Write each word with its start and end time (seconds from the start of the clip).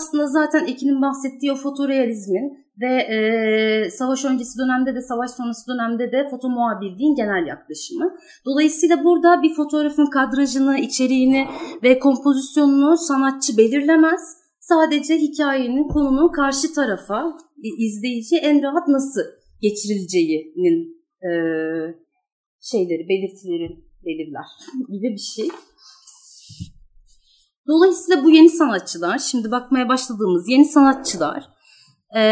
aslında 0.00 0.26
zaten 0.26 0.66
Ekin'in 0.66 1.02
bahsettiği 1.02 1.52
o 1.52 1.56
fotorealizmin 1.56 2.60
ve 2.80 2.94
e, 2.94 3.90
savaş 3.90 4.24
öncesi 4.24 4.58
dönemde 4.58 4.94
de 4.94 5.00
savaş 5.00 5.30
sonrası 5.30 5.70
dönemde 5.72 6.12
de 6.12 6.28
foto 6.30 6.48
muhabirliğin 6.48 7.14
genel 7.14 7.46
yaklaşımı. 7.46 8.14
Dolayısıyla 8.46 9.04
burada 9.04 9.42
bir 9.42 9.54
fotoğrafın 9.54 10.06
kadrajını, 10.06 10.78
içeriğini 10.78 11.46
ve 11.82 11.98
kompozisyonunu 11.98 12.96
sanatçı 12.96 13.56
belirlemez. 13.56 14.39
Sadece 14.70 15.18
hikayenin 15.18 15.88
konunun 15.88 16.32
karşı 16.32 16.74
tarafa, 16.74 17.38
izleyici 17.78 18.36
en 18.36 18.62
rahat 18.62 18.88
nasıl 18.88 19.20
geçirileceğinin 19.60 21.04
e, 21.22 21.30
şeyleri, 22.60 23.08
belirtileri 23.08 23.84
belirler 24.06 24.44
gibi 24.92 25.12
bir 25.12 25.18
şey. 25.36 25.48
Dolayısıyla 27.68 28.24
bu 28.24 28.30
yeni 28.30 28.48
sanatçılar, 28.48 29.18
şimdi 29.18 29.50
bakmaya 29.50 29.88
başladığımız 29.88 30.48
yeni 30.48 30.64
sanatçılar, 30.64 31.44
e, 32.16 32.22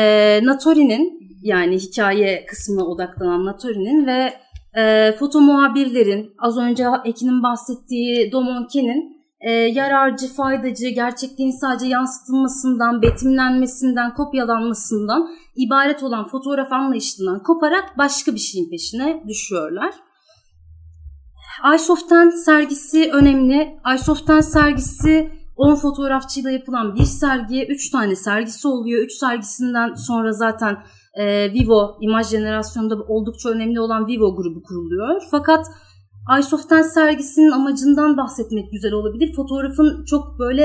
Natori'nin 0.45 1.19
yani 1.43 1.79
hikaye 1.79 2.47
kısmına 2.47 2.84
odaklanan 2.84 3.45
Natori'nin 3.45 4.07
ve 4.07 4.33
e, 4.81 5.12
foto 5.12 5.41
muhabirlerin, 5.41 6.34
az 6.39 6.59
önce 6.59 6.84
Ekin'in 7.05 7.43
bahsettiği 7.43 8.33
Domonke'nin 8.33 9.18
e, 9.41 9.51
yararcı, 9.51 10.27
faydacı, 10.34 10.88
gerçekliğin 10.88 11.60
sadece 11.60 11.87
yansıtılmasından, 11.87 13.02
betimlenmesinden, 13.02 14.14
kopyalanmasından 14.14 15.28
ibaret 15.56 16.02
olan 16.02 16.28
fotoğraf 16.28 16.73
anlayışından 16.73 17.42
koparak 17.42 17.98
başka 17.98 18.34
bir 18.34 18.39
şeyin 18.39 18.70
peşine 18.70 19.22
düşüyorlar. 19.28 19.95
Aysof'tan 21.62 22.30
sergisi 22.30 23.11
önemli. 23.12 23.80
Aysof'tan 23.84 24.41
sergisi 24.41 25.30
10 25.56 25.75
fotoğrafçıyla 25.75 26.50
yapılan 26.50 26.95
bir 26.95 27.05
sergi. 27.05 27.67
3 27.67 27.91
tane 27.91 28.17
sergisi 28.17 28.69
oluyor. 28.69 29.02
3 29.02 29.12
sergisinden 29.12 29.95
sonra 29.95 30.33
zaten 30.33 30.77
e, 31.14 31.52
Vivo, 31.52 31.98
imaj 32.00 32.27
jenerasyonunda 32.27 32.95
oldukça 32.95 33.48
önemli 33.48 33.80
olan 33.80 34.06
Vivo 34.06 34.36
grubu 34.36 34.62
kuruluyor. 34.62 35.23
Fakat 35.30 35.67
Aysof'tan 36.29 36.83
sergisinin 36.83 37.51
amacından 37.51 38.17
bahsetmek 38.17 38.73
güzel 38.73 38.93
olabilir. 38.93 39.33
Fotoğrafın 39.37 40.05
çok 40.05 40.39
böyle 40.39 40.65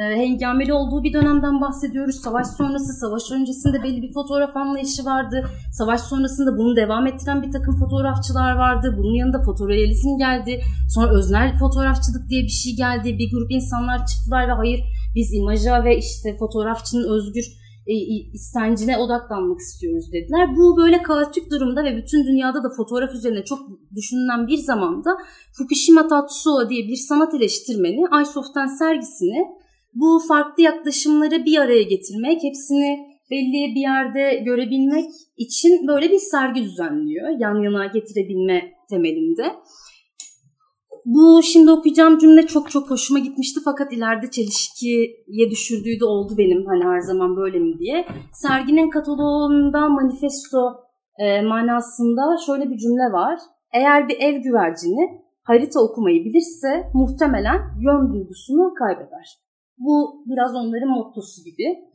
e, 0.00 0.02
hengameli 0.02 0.72
olduğu 0.72 1.02
bir 1.04 1.12
dönemden 1.12 1.60
bahsediyoruz. 1.60 2.16
Savaş 2.16 2.46
sonrası, 2.46 2.92
savaş 2.92 3.22
öncesinde 3.32 3.82
belli 3.82 4.02
bir 4.02 4.12
fotoğraf 4.12 4.56
anlayışı 4.56 5.04
vardı. 5.04 5.46
Savaş 5.72 6.00
sonrasında 6.00 6.58
bunu 6.58 6.76
devam 6.76 7.06
ettiren 7.06 7.42
bir 7.42 7.52
takım 7.52 7.78
fotoğrafçılar 7.78 8.52
vardı. 8.56 8.94
Bunun 8.98 9.14
yanında 9.14 9.42
fotorealizm 9.42 10.18
geldi. 10.18 10.60
Sonra 10.94 11.10
öznel 11.12 11.58
fotoğrafçılık 11.58 12.28
diye 12.28 12.42
bir 12.42 12.56
şey 12.62 12.76
geldi. 12.76 13.18
Bir 13.18 13.30
grup 13.30 13.50
insanlar 13.50 14.06
çıktılar 14.06 14.48
ve 14.48 14.52
hayır 14.52 14.80
biz 15.14 15.34
imaja 15.34 15.84
ve 15.84 15.98
işte 15.98 16.36
fotoğrafçının 16.38 17.08
özgür 17.08 17.59
e, 17.90 17.94
istencine 18.32 18.98
odaklanmak 18.98 19.60
istiyoruz 19.60 20.12
dediler. 20.12 20.48
Bu 20.56 20.76
böyle 20.76 21.02
kaotik 21.02 21.50
durumda 21.50 21.84
ve 21.84 21.96
bütün 21.96 22.24
dünyada 22.24 22.64
da 22.64 22.68
fotoğraf 22.76 23.14
üzerine 23.14 23.44
çok 23.44 23.58
düşünülen 23.96 24.46
bir 24.46 24.58
zamanda 24.58 25.10
Fukushima 25.58 26.08
Tatsuo 26.08 26.70
diye 26.70 26.88
bir 26.88 26.96
sanat 26.96 27.34
eleştirmeni 27.34 28.08
Aysof'tan 28.10 28.66
sergisini 28.66 29.46
bu 29.94 30.22
farklı 30.28 30.62
yaklaşımları 30.62 31.44
bir 31.44 31.58
araya 31.58 31.82
getirmek, 31.82 32.42
hepsini 32.42 32.98
belli 33.30 33.74
bir 33.74 33.80
yerde 33.80 34.42
görebilmek 34.44 35.10
için 35.36 35.88
böyle 35.88 36.10
bir 36.10 36.18
sergi 36.18 36.62
düzenliyor. 36.62 37.28
Yan 37.38 37.62
yana 37.62 37.86
getirebilme 37.86 38.72
temelinde. 38.90 39.44
Bu 41.14 41.42
şimdi 41.42 41.70
okuyacağım 41.70 42.18
cümle 42.18 42.46
çok 42.46 42.70
çok 42.70 42.90
hoşuma 42.90 43.20
gitmişti 43.20 43.60
fakat 43.64 43.92
ileride 43.92 44.30
çelişkiye 44.30 45.50
düşürdüğü 45.50 46.00
de 46.00 46.04
oldu 46.04 46.34
benim 46.38 46.66
hani 46.66 46.84
her 46.84 47.00
zaman 47.00 47.36
böyle 47.36 47.58
mi 47.58 47.78
diye. 47.78 48.06
Serginin 48.32 48.90
kataloğunda 48.90 49.88
manifesto 49.88 50.60
e, 51.18 51.42
manasında 51.42 52.22
şöyle 52.46 52.70
bir 52.70 52.78
cümle 52.78 53.12
var. 53.12 53.38
Eğer 53.72 54.08
bir 54.08 54.20
ev 54.20 54.42
güvercini 54.42 55.22
harita 55.42 55.80
okumayı 55.80 56.24
bilirse 56.24 56.90
muhtemelen 56.94 57.60
yön 57.80 58.12
duygusunu 58.12 58.74
kaybeder. 58.74 59.26
Bu 59.78 60.24
biraz 60.26 60.54
onların 60.54 60.88
mottosu 60.88 61.44
gibi. 61.44 61.90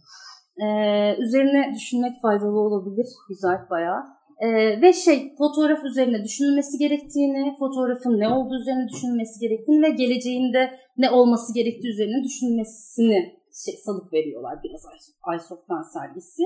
Ee, 0.63 1.15
üzerine 1.19 1.71
düşünmek 1.75 2.21
faydalı 2.21 2.59
olabilir. 2.59 3.07
Güzel 3.29 3.59
bayağı. 3.69 4.03
Ee, 4.41 4.81
ve 4.81 4.93
şey 4.93 5.35
fotoğraf 5.37 5.85
üzerine 5.85 6.23
düşünülmesi 6.23 6.77
gerektiğini, 6.77 7.55
fotoğrafın 7.59 8.19
ne 8.19 8.29
olduğu 8.29 8.55
üzerine 8.55 8.87
düşünülmesi 8.89 9.39
gerektiğini 9.39 9.81
ve 9.81 9.89
geleceğinde 9.89 10.79
ne 10.97 11.09
olması 11.09 11.53
gerektiği 11.53 11.89
üzerine 11.89 12.23
düşünülmesini 12.23 13.35
şey, 13.65 13.75
salık 13.85 14.13
veriyorlar 14.13 14.59
biraz 14.63 14.85
Aysof'tan 15.23 15.81
sergisi. 15.81 16.43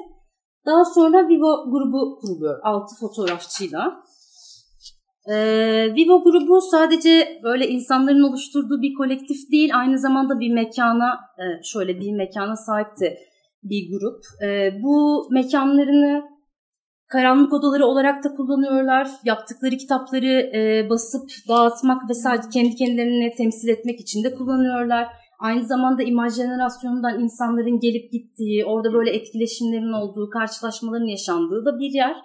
Daha 0.65 0.85
sonra 0.85 1.27
Vivo 1.27 1.71
grubu 1.71 2.19
kuruluyor 2.21 2.59
6 2.63 2.95
fotoğrafçıyla. 2.99 4.03
Ee, 5.29 5.93
Vivo 5.95 6.23
grubu 6.23 6.61
sadece 6.61 7.39
böyle 7.43 7.67
insanların 7.67 8.23
oluşturduğu 8.23 8.81
bir 8.81 8.93
kolektif 8.93 9.51
değil, 9.51 9.79
aynı 9.79 9.99
zamanda 9.99 10.39
bir 10.39 10.53
mekana, 10.53 11.19
e, 11.37 11.63
şöyle 11.63 11.99
bir 11.99 12.11
mekana 12.11 12.55
sahipti 12.55 13.17
bir 13.63 13.91
grup. 13.91 14.23
E, 14.43 14.71
bu 14.83 15.27
mekanlarını 15.31 16.38
karanlık 17.09 17.53
odaları 17.53 17.85
olarak 17.85 18.23
da 18.23 18.35
kullanıyorlar. 18.35 19.07
Yaptıkları 19.23 19.77
kitapları 19.77 20.51
e, 20.57 20.89
basıp 20.89 21.29
dağıtmak 21.47 22.09
ve 22.09 22.13
sadece 22.13 22.49
kendi 22.49 22.75
kendilerini 22.75 23.35
temsil 23.37 23.67
etmek 23.67 23.99
için 23.99 24.23
de 24.23 24.35
kullanıyorlar. 24.35 25.07
Aynı 25.39 25.65
zamanda 25.65 26.03
imaj 26.03 26.33
jenerasyonundan 26.33 27.19
insanların 27.19 27.79
gelip 27.79 28.11
gittiği, 28.11 28.65
orada 28.65 28.93
böyle 28.93 29.11
etkileşimlerin 29.11 29.93
olduğu, 29.93 30.29
karşılaşmaların 30.29 31.05
yaşandığı 31.05 31.65
da 31.65 31.79
bir 31.79 31.91
yer. 31.91 32.15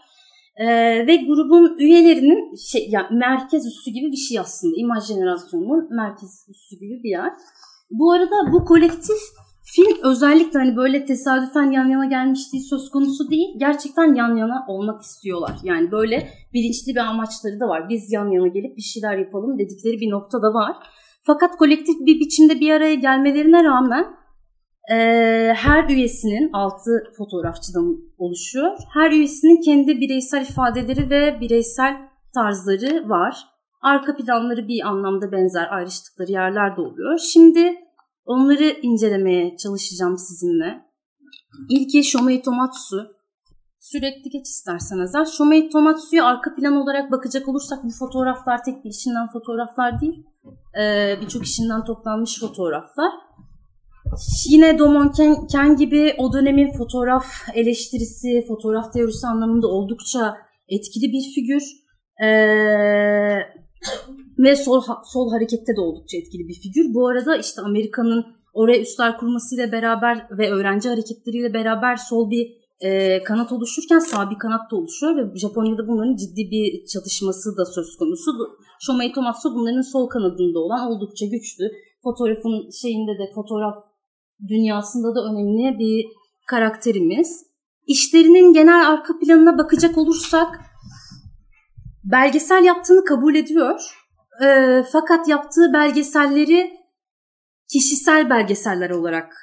Ee, 0.56 0.66
ve 1.06 1.16
grubun 1.16 1.78
üyelerinin 1.78 2.56
şey, 2.56 2.88
yani 2.90 3.06
merkez 3.10 3.66
üssü 3.66 3.90
gibi 3.90 4.12
bir 4.12 4.16
şey 4.16 4.38
aslında. 4.38 4.74
İmaj 4.76 5.04
jenerasyonunun 5.04 5.96
merkez 5.96 6.46
üssü 6.48 6.76
gibi 6.76 7.02
bir 7.02 7.10
yer. 7.10 7.32
Bu 7.90 8.12
arada 8.12 8.52
bu 8.52 8.64
kolektif 8.64 9.18
film 9.74 9.98
özellikle 10.02 10.58
hani 10.58 10.76
böyle 10.76 11.04
tesadüfen 11.04 11.70
yan 11.70 11.88
yana 11.88 12.04
gelmişliği 12.04 12.62
söz 12.62 12.90
konusu 12.90 13.30
değil. 13.30 13.48
Gerçekten 13.58 14.14
yan 14.14 14.36
yana 14.36 14.64
olmak 14.68 15.02
istiyorlar. 15.02 15.56
Yani 15.62 15.90
böyle 15.92 16.28
bilinçli 16.52 16.94
bir 16.94 17.00
amaçları 17.00 17.60
da 17.60 17.68
var. 17.68 17.88
Biz 17.88 18.12
yan 18.12 18.30
yana 18.30 18.48
gelip 18.48 18.76
bir 18.76 18.82
şeyler 18.82 19.18
yapalım 19.18 19.58
dedikleri 19.58 20.00
bir 20.00 20.10
nokta 20.10 20.42
da 20.42 20.54
var. 20.54 20.76
Fakat 21.26 21.56
kolektif 21.56 21.94
bir 22.00 22.20
biçimde 22.20 22.60
bir 22.60 22.70
araya 22.70 22.94
gelmelerine 22.94 23.64
rağmen 23.64 24.06
e, 24.90 24.96
her 25.56 25.88
üyesinin 25.88 26.52
altı 26.52 26.90
fotoğrafçıdan 27.16 27.96
oluşuyor. 28.18 28.76
Her 28.94 29.10
üyesinin 29.10 29.60
kendi 29.60 30.00
bireysel 30.00 30.42
ifadeleri 30.42 31.10
ve 31.10 31.40
bireysel 31.40 31.96
tarzları 32.34 33.08
var. 33.08 33.36
Arka 33.82 34.16
planları 34.16 34.68
bir 34.68 34.88
anlamda 34.88 35.32
benzer 35.32 35.66
ayrıştıkları 35.70 36.32
yerler 36.32 36.76
de 36.76 36.80
oluyor. 36.80 37.18
Şimdi 37.18 37.83
onları 38.24 38.64
incelemeye 38.82 39.56
çalışacağım 39.56 40.18
sizinle. 40.18 40.84
İlki 41.68 42.04
Shomei 42.04 42.42
Tomatsu. 42.42 43.14
Sürekli 43.80 44.30
geç 44.30 44.46
isterseniz. 44.46 45.12
Shomei 45.36 45.68
Tomatsu'ya 45.70 46.24
arka 46.24 46.54
plan 46.54 46.76
olarak 46.76 47.12
bakacak 47.12 47.48
olursak 47.48 47.84
bu 47.84 47.90
fotoğraflar 47.90 48.64
tek 48.64 48.84
bir 48.84 48.90
işinden 48.90 49.28
fotoğraflar 49.32 50.00
değil. 50.00 50.24
Ee, 50.80 51.18
Birçok 51.20 51.44
işinden 51.44 51.84
toplanmış 51.84 52.40
fotoğraflar. 52.40 53.12
Yine 54.48 54.78
Domon 54.78 55.12
Ken 55.52 55.76
gibi 55.76 56.14
o 56.18 56.32
dönemin 56.32 56.72
fotoğraf 56.72 57.26
eleştirisi, 57.54 58.44
fotoğraf 58.48 58.92
teorisi 58.92 59.26
anlamında 59.26 59.66
oldukça 59.68 60.36
etkili 60.68 61.12
bir 61.12 61.34
figür. 61.34 61.62
Ee, 62.22 63.63
ve 64.38 64.56
sol, 64.56 64.82
sol 65.04 65.30
harekette 65.30 65.76
de 65.76 65.80
oldukça 65.80 66.18
etkili 66.18 66.48
bir 66.48 66.54
figür. 66.54 66.94
Bu 66.94 67.08
arada 67.08 67.36
işte 67.36 67.62
Amerika'nın 67.62 68.24
oraya 68.54 68.80
üstler 68.80 69.18
kurmasıyla 69.18 69.72
beraber 69.72 70.28
ve 70.38 70.50
öğrenci 70.50 70.88
hareketleriyle 70.88 71.54
beraber 71.54 71.96
sol 71.96 72.30
bir 72.30 72.64
e, 72.80 73.22
kanat 73.22 73.52
oluşurken 73.52 73.98
sağ 73.98 74.30
bir 74.30 74.38
kanat 74.38 74.70
da 74.70 74.76
oluşuyor 74.76 75.16
ve 75.16 75.38
Japonya'da 75.38 75.88
bunların 75.88 76.16
ciddi 76.16 76.50
bir 76.50 76.86
çatışması 76.86 77.56
da 77.56 77.64
söz 77.64 77.96
konusu. 77.96 78.30
Shomei 78.80 79.12
Tomatsu 79.12 79.54
bunların 79.54 79.92
sol 79.92 80.08
kanadında 80.08 80.58
olan 80.58 80.90
oldukça 80.90 81.26
güçlü. 81.26 81.64
Fotoğrafın 82.02 82.70
şeyinde 82.82 83.12
de 83.18 83.32
fotoğraf 83.34 83.74
dünyasında 84.48 85.14
da 85.14 85.20
önemli 85.30 85.78
bir 85.78 86.06
karakterimiz. 86.46 87.46
İşlerinin 87.86 88.52
genel 88.52 88.90
arka 88.90 89.18
planına 89.18 89.58
bakacak 89.58 89.98
olursak 89.98 90.60
belgesel 92.04 92.64
yaptığını 92.64 93.04
kabul 93.04 93.34
ediyor. 93.34 93.80
E, 94.44 94.82
fakat 94.92 95.28
yaptığı 95.28 95.72
belgeselleri 95.72 96.72
kişisel 97.72 98.30
belgeseller 98.30 98.90
olarak 98.90 99.34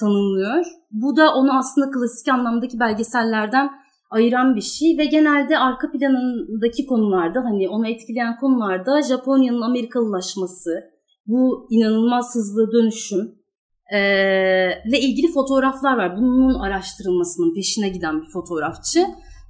tanımlıyor. 0.00 0.64
Bu 0.90 1.16
da 1.16 1.34
onu 1.34 1.58
aslında 1.58 1.90
klasik 1.90 2.28
anlamdaki 2.28 2.80
belgesellerden 2.80 3.70
ayıran 4.10 4.56
bir 4.56 4.60
şey 4.60 4.98
ve 4.98 5.04
genelde 5.04 5.58
arka 5.58 5.90
planındaki 5.92 6.86
konularda 6.86 7.40
hani 7.44 7.68
onu 7.68 7.88
etkileyen 7.88 8.36
konularda 8.36 9.02
Japonya'nın 9.02 9.62
Amerikalılaşması, 9.62 10.70
bu 11.26 11.66
inanılmaz 11.70 12.34
hızlı 12.34 12.72
dönüşüm 12.72 13.34
e, 13.92 13.98
ile 14.88 15.00
ilgili 15.00 15.32
fotoğraflar 15.32 15.96
var. 15.96 16.16
Bunun 16.16 16.60
araştırılmasının 16.60 17.54
peşine 17.54 17.88
giden 17.88 18.22
bir 18.22 18.30
fotoğrafçı. 18.32 19.06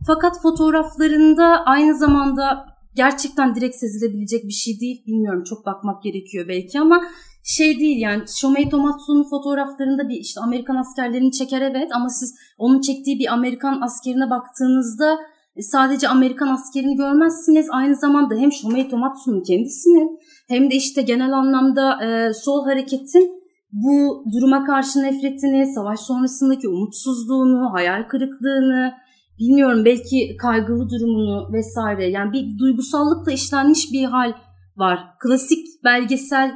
Fakat 0.06 0.42
fotoğraflarında 0.42 1.64
aynı 1.66 1.98
zamanda 1.98 2.66
gerçekten 2.94 3.54
direkt 3.54 3.76
sezilebilecek 3.76 4.44
bir 4.44 4.52
şey 4.52 4.80
değil. 4.80 5.06
Bilmiyorum 5.06 5.42
çok 5.44 5.66
bakmak 5.66 6.02
gerekiyor 6.02 6.48
belki 6.48 6.80
ama 6.80 7.02
şey 7.44 7.78
değil 7.78 8.00
yani 8.00 8.22
Shomei 8.28 8.68
Tomatsu'nun 8.68 9.30
fotoğraflarında 9.30 10.08
bir 10.08 10.16
işte 10.16 10.40
Amerikan 10.40 10.76
askerlerini 10.76 11.32
çeker 11.32 11.60
evet 11.60 11.90
ama 11.94 12.08
siz 12.08 12.34
onun 12.58 12.80
çektiği 12.80 13.18
bir 13.18 13.32
Amerikan 13.32 13.80
askerine 13.80 14.30
baktığınızda 14.30 15.18
e, 15.56 15.62
sadece 15.62 16.08
Amerikan 16.08 16.48
askerini 16.48 16.96
görmezsiniz. 16.96 17.66
Aynı 17.70 17.96
zamanda 17.96 18.34
hem 18.34 18.52
Shomei 18.52 18.88
Tomatsu'nun 18.88 19.42
kendisinin 19.42 20.18
hem 20.48 20.70
de 20.70 20.74
işte 20.74 21.02
genel 21.02 21.32
anlamda 21.32 22.04
e, 22.04 22.32
sol 22.34 22.64
hareketin 22.64 23.42
bu 23.72 24.24
duruma 24.32 24.64
karşı 24.64 25.02
nefretini, 25.02 25.72
savaş 25.74 26.00
sonrasındaki 26.00 26.68
umutsuzluğunu, 26.68 27.72
hayal 27.72 28.08
kırıklığını, 28.08 28.92
bilmiyorum 29.38 29.84
belki 29.84 30.36
kaygılı 30.36 30.90
durumunu 30.90 31.52
vesaire 31.52 32.06
yani 32.06 32.32
bir 32.32 32.58
duygusallıkla 32.58 33.32
işlenmiş 33.32 33.92
bir 33.92 34.04
hal 34.04 34.32
var. 34.76 34.98
Klasik 35.20 35.84
belgesel 35.84 36.52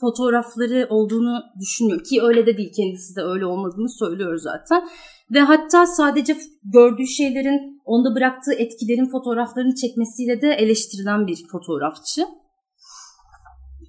fotoğrafları 0.00 0.86
olduğunu 0.90 1.42
düşünüyor 1.60 2.04
ki 2.04 2.22
öyle 2.22 2.46
de 2.46 2.56
değil 2.56 2.72
kendisi 2.76 3.16
de 3.16 3.22
öyle 3.22 3.46
olmadığını 3.46 3.88
söylüyor 3.88 4.36
zaten. 4.36 4.88
Ve 5.30 5.40
hatta 5.40 5.86
sadece 5.86 6.36
gördüğü 6.64 7.06
şeylerin 7.06 7.80
onda 7.84 8.14
bıraktığı 8.14 8.52
etkilerin 8.52 9.10
fotoğraflarını 9.10 9.74
çekmesiyle 9.74 10.42
de 10.42 10.48
eleştirilen 10.48 11.26
bir 11.26 11.46
fotoğrafçı. 11.52 12.26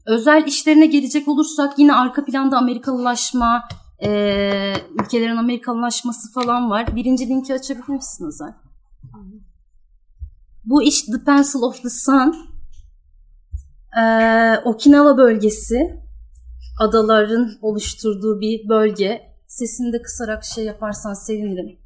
Özel 0.07 0.47
işlerine 0.47 0.85
gelecek 0.85 1.27
olursak 1.27 1.79
yine 1.79 1.93
arka 1.93 2.25
planda 2.25 2.57
Amerikalılaşma, 2.57 3.63
e, 4.03 4.74
ülkelerin 5.03 5.38
Amerikalılaşması 5.38 6.33
falan 6.33 6.69
var. 6.69 6.95
Birinci 6.95 7.27
linki 7.27 7.53
açabilir 7.53 7.89
misin 7.89 8.25
Özel? 8.25 8.53
Bu 10.65 10.83
iş 10.83 11.01
The 11.01 11.24
Pencil 11.25 11.59
of 11.59 11.81
the 11.83 11.89
Sun. 11.89 12.36
Ee, 13.98 14.57
Okinawa 14.65 15.18
bölgesi 15.18 16.00
adaların 16.80 17.51
oluşturduğu 17.62 18.42
bir 18.42 18.69
bölge. 18.69 19.21
Sesini 19.48 19.94
de 19.94 20.01
kısarak 20.01 20.44
şey 20.44 20.65
yaparsan 20.65 21.13
sevinirim. 21.13 21.80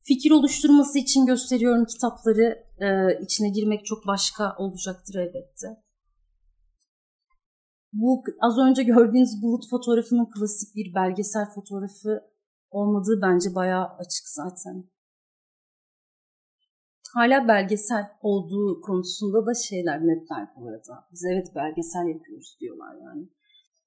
Fikir 0.00 0.30
oluşturması 0.30 0.98
için 0.98 1.26
gösteriyorum 1.26 1.84
kitapları. 1.84 2.64
Ee, 2.80 3.22
içine 3.22 3.48
girmek 3.48 3.86
çok 3.86 4.06
başka 4.06 4.56
olacaktır 4.56 5.14
elbette. 5.14 5.81
Bu 7.92 8.24
az 8.40 8.58
önce 8.58 8.82
gördüğünüz 8.82 9.42
bulut 9.42 9.70
fotoğrafının 9.70 10.30
klasik 10.30 10.76
bir 10.76 10.94
belgesel 10.94 11.46
fotoğrafı 11.54 12.20
olmadığı 12.70 13.22
bence 13.22 13.54
bayağı 13.54 13.86
açık 13.86 14.26
zaten. 14.26 14.84
Hala 17.14 17.48
belgesel 17.48 18.04
olduğu 18.22 18.80
konusunda 18.80 19.46
da 19.46 19.54
şeyler 19.54 20.00
netler 20.00 20.48
bu 20.56 20.68
arada. 20.68 21.06
Biz 21.12 21.24
evet 21.32 21.46
belgesel 21.54 22.06
yapıyoruz 22.08 22.56
diyorlar 22.60 22.94
yani. 23.04 23.28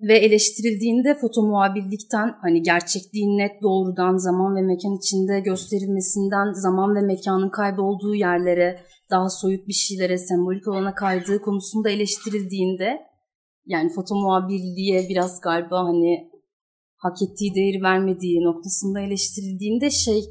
Ve 0.02 0.18
eleştirildiğinde 0.18 1.16
foto 1.16 1.42
muhabirlikten 1.42 2.36
hani 2.42 2.62
gerçekliğin 2.62 3.38
net 3.38 3.64
doğrudan 3.64 4.18
zaman 4.18 4.56
ve 4.56 4.62
mekan 4.62 4.98
içinde 4.98 5.40
gösterilmesinden 5.40 6.54
zaman 6.54 6.96
ve 6.96 7.02
mekanın 7.02 7.50
kaybolduğu 7.50 8.16
yerlere 8.16 8.80
daha 9.12 9.30
soyut 9.30 9.68
bir 9.68 9.74
şeylere 9.74 10.18
sembolik 10.18 10.68
olana 10.68 10.96
kaydığı 10.96 11.42
konusunda 11.42 11.90
eleştirildiğinde 11.90 13.15
yani 13.66 13.90
foto 13.90 14.16
muhabirliğe 14.16 15.10
biraz 15.10 15.42
galiba 15.42 15.84
hani 15.84 16.30
hak 16.98 17.22
ettiği 17.22 17.56
değeri 17.56 17.84
vermediği 17.84 18.44
noktasında 18.44 19.02
eleştirildiğinde 19.02 19.90
şey 19.90 20.22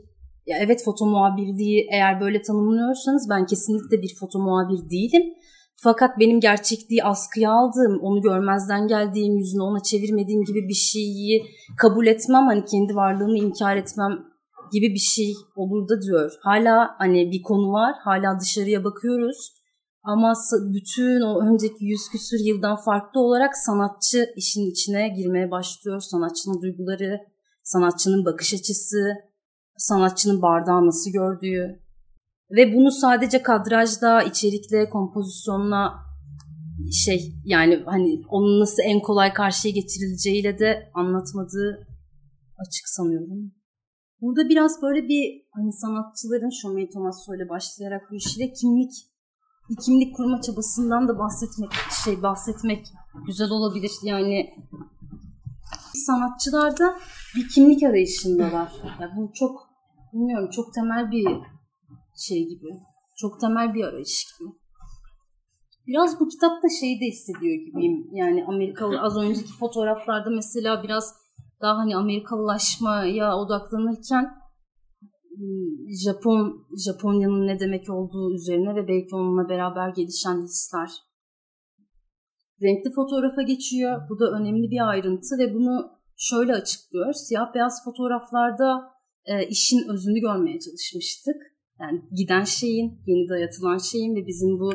ya 0.47 0.59
evet 0.59 0.85
foto 0.85 1.07
muhabirliği 1.07 1.87
eğer 1.93 2.21
böyle 2.21 2.43
tanımlıyorsanız 2.43 3.29
ben 3.31 3.47
kesinlikle 3.47 4.03
bir 4.03 4.17
foto 4.21 4.39
muhabir 4.39 4.91
değilim. 4.91 5.35
Fakat 5.77 6.19
benim 6.21 6.41
gerçekliği 6.41 7.05
askıya 7.05 7.51
aldığım, 7.51 8.01
onu 8.03 8.23
görmezden 8.23 8.89
geldiğim, 8.89 9.37
yüzünü 9.37 9.63
ona 9.63 9.83
çevirmediğim 9.83 10.45
gibi 10.45 10.69
bir 10.69 10.75
şeyi 10.75 11.43
kabul 11.79 12.07
etmem, 12.07 12.47
hani 12.47 12.65
kendi 12.65 12.95
varlığımı 12.95 13.39
inkar 13.39 13.77
etmem 13.77 14.13
gibi 14.73 14.95
bir 14.95 15.07
şey 15.15 15.33
olur 15.57 15.89
da 15.89 16.03
diyor. 16.03 16.33
Hala 16.43 16.95
hani 16.99 17.31
bir 17.33 17.43
konu 17.43 17.73
var, 17.73 17.95
hala 18.05 18.41
dışarıya 18.41 18.85
bakıyoruz 18.85 19.64
ama 20.05 20.35
bütün 20.75 21.21
o 21.21 21.41
önceki 21.41 21.85
yüz 21.85 22.09
küsür 22.13 22.39
yıldan 22.45 22.77
farklı 22.77 23.21
olarak 23.21 23.57
sanatçı 23.57 24.33
işin 24.37 24.71
içine 24.71 25.09
girmeye 25.09 25.51
başlıyor. 25.51 26.01
Sanatçının 26.01 26.63
duyguları, 26.63 27.21
sanatçının 27.63 28.25
bakış 28.25 28.55
açısı, 28.55 29.15
sanatçının 29.77 30.43
bardağı 30.43 30.87
nasıl 30.87 31.11
gördüğü. 31.11 31.85
Ve 32.51 32.75
bunu 32.75 32.91
sadece 32.91 33.43
kadrajda, 33.43 34.23
içerikle, 34.23 34.89
kompozisyonla 34.89 35.95
şey 37.05 37.35
yani 37.45 37.83
hani 37.87 38.23
onun 38.29 38.61
nasıl 38.61 38.83
en 38.83 39.01
kolay 39.01 39.33
karşıya 39.33 39.75
geçirileceğiyle 39.75 40.59
de 40.59 40.91
anlatmadığı 40.95 41.87
açık 42.59 42.89
sanıyorum. 42.89 43.53
Burada 44.21 44.49
biraz 44.49 44.83
böyle 44.83 45.09
bir 45.09 45.47
hani 45.51 45.73
sanatçıların 45.73 46.51
Shoei 46.51 46.91
Tomasso 46.91 47.35
ile 47.37 47.49
başlayarak 47.49 48.03
bu 48.11 48.15
işle 48.15 48.53
kimlik 48.53 48.93
bir 49.71 49.77
kimlik 49.77 50.17
kurma 50.17 50.41
çabasından 50.41 51.09
da 51.09 51.19
bahsetmek 51.19 51.71
şey 52.05 52.23
bahsetmek 52.23 52.87
güzel 53.27 53.51
olabilir. 53.51 53.93
Yani 54.03 54.55
sanatçılarda 56.07 56.99
bir 57.37 57.49
kimlik 57.49 57.83
arayışındalar. 57.83 58.73
Yani 59.01 59.13
bu 59.17 59.33
çok 59.35 59.69
bilmiyorum 60.13 60.51
çok 60.51 60.75
temel 60.75 61.11
bir 61.11 61.27
şey 62.17 62.49
gibi. 62.49 62.69
Çok 63.17 63.41
temel 63.41 63.75
bir 63.75 63.85
arayış 63.85 64.27
gibi. 64.39 64.51
Biraz 65.87 66.21
bu 66.21 66.29
kitapta 66.29 66.69
şeyi 66.81 67.01
de 67.01 67.05
hissediyor 67.05 67.67
gibiyim. 67.67 68.09
Yani 68.13 68.45
Amerikalı 68.49 69.01
az 69.01 69.17
önceki 69.17 69.53
fotoğraflarda 69.59 70.31
mesela 70.31 70.83
biraz 70.83 71.15
daha 71.61 71.77
hani 71.77 71.97
Amerikalılaşmaya 71.97 73.37
odaklanırken 73.37 74.44
Japon 76.05 76.65
Japonya'nın 76.85 77.47
ne 77.47 77.61
demek 77.61 77.91
olduğu 77.91 78.35
üzerine 78.35 78.75
ve 78.75 78.89
belki 78.89 79.15
onunla 79.15 79.49
beraber 79.49 79.89
gelişen 79.89 80.43
hisler. 80.43 80.91
Renkli 82.63 82.91
fotoğrafa 82.93 83.43
geçiyor. 83.43 84.01
Bu 84.11 84.19
da 84.21 84.31
önemli 84.31 84.71
bir 84.71 84.89
ayrıntı 84.91 85.39
ve 85.39 85.55
bunu 85.55 85.91
şöyle 86.17 86.53
açıklıyor. 86.53 87.13
Siyah 87.13 87.55
beyaz 87.55 87.85
fotoğraflarda 87.85 88.93
e, 89.25 89.47
işin 89.47 89.89
özünü 89.89 90.21
görmeye 90.21 90.59
çalışmıştık. 90.59 91.37
Yani 91.81 92.03
giden 92.17 92.45
şeyin, 92.45 93.03
yeni 93.07 93.29
dayatılan 93.29 93.79
şeyin 93.79 94.17
ve 94.17 94.27
bizim 94.27 94.59
bu 94.61 94.73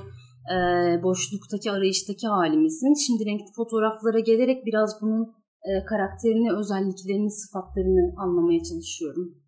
e, 0.53 0.57
boşluktaki 1.03 1.71
arayıştaki 1.71 2.27
halimizin. 2.27 2.93
Şimdi 3.05 3.25
renkli 3.25 3.53
fotoğraflara 3.55 4.19
gelerek 4.19 4.65
biraz 4.65 5.01
bunun 5.01 5.23
e, 5.69 5.85
karakterini, 5.85 6.53
özelliklerini, 6.53 7.31
sıfatlarını 7.31 8.13
anlamaya 8.17 8.63
çalışıyorum 8.63 9.39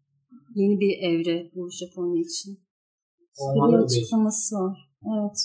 yeni 0.56 0.80
bir 0.80 0.94
evre 1.10 1.52
bu 1.56 1.70
Japonya 1.78 2.22
için. 2.22 2.52
Olmalı 3.40 3.78
bir 3.78 3.84
açıklaması 3.84 4.56
var. 4.56 4.78
Evet. 5.14 5.38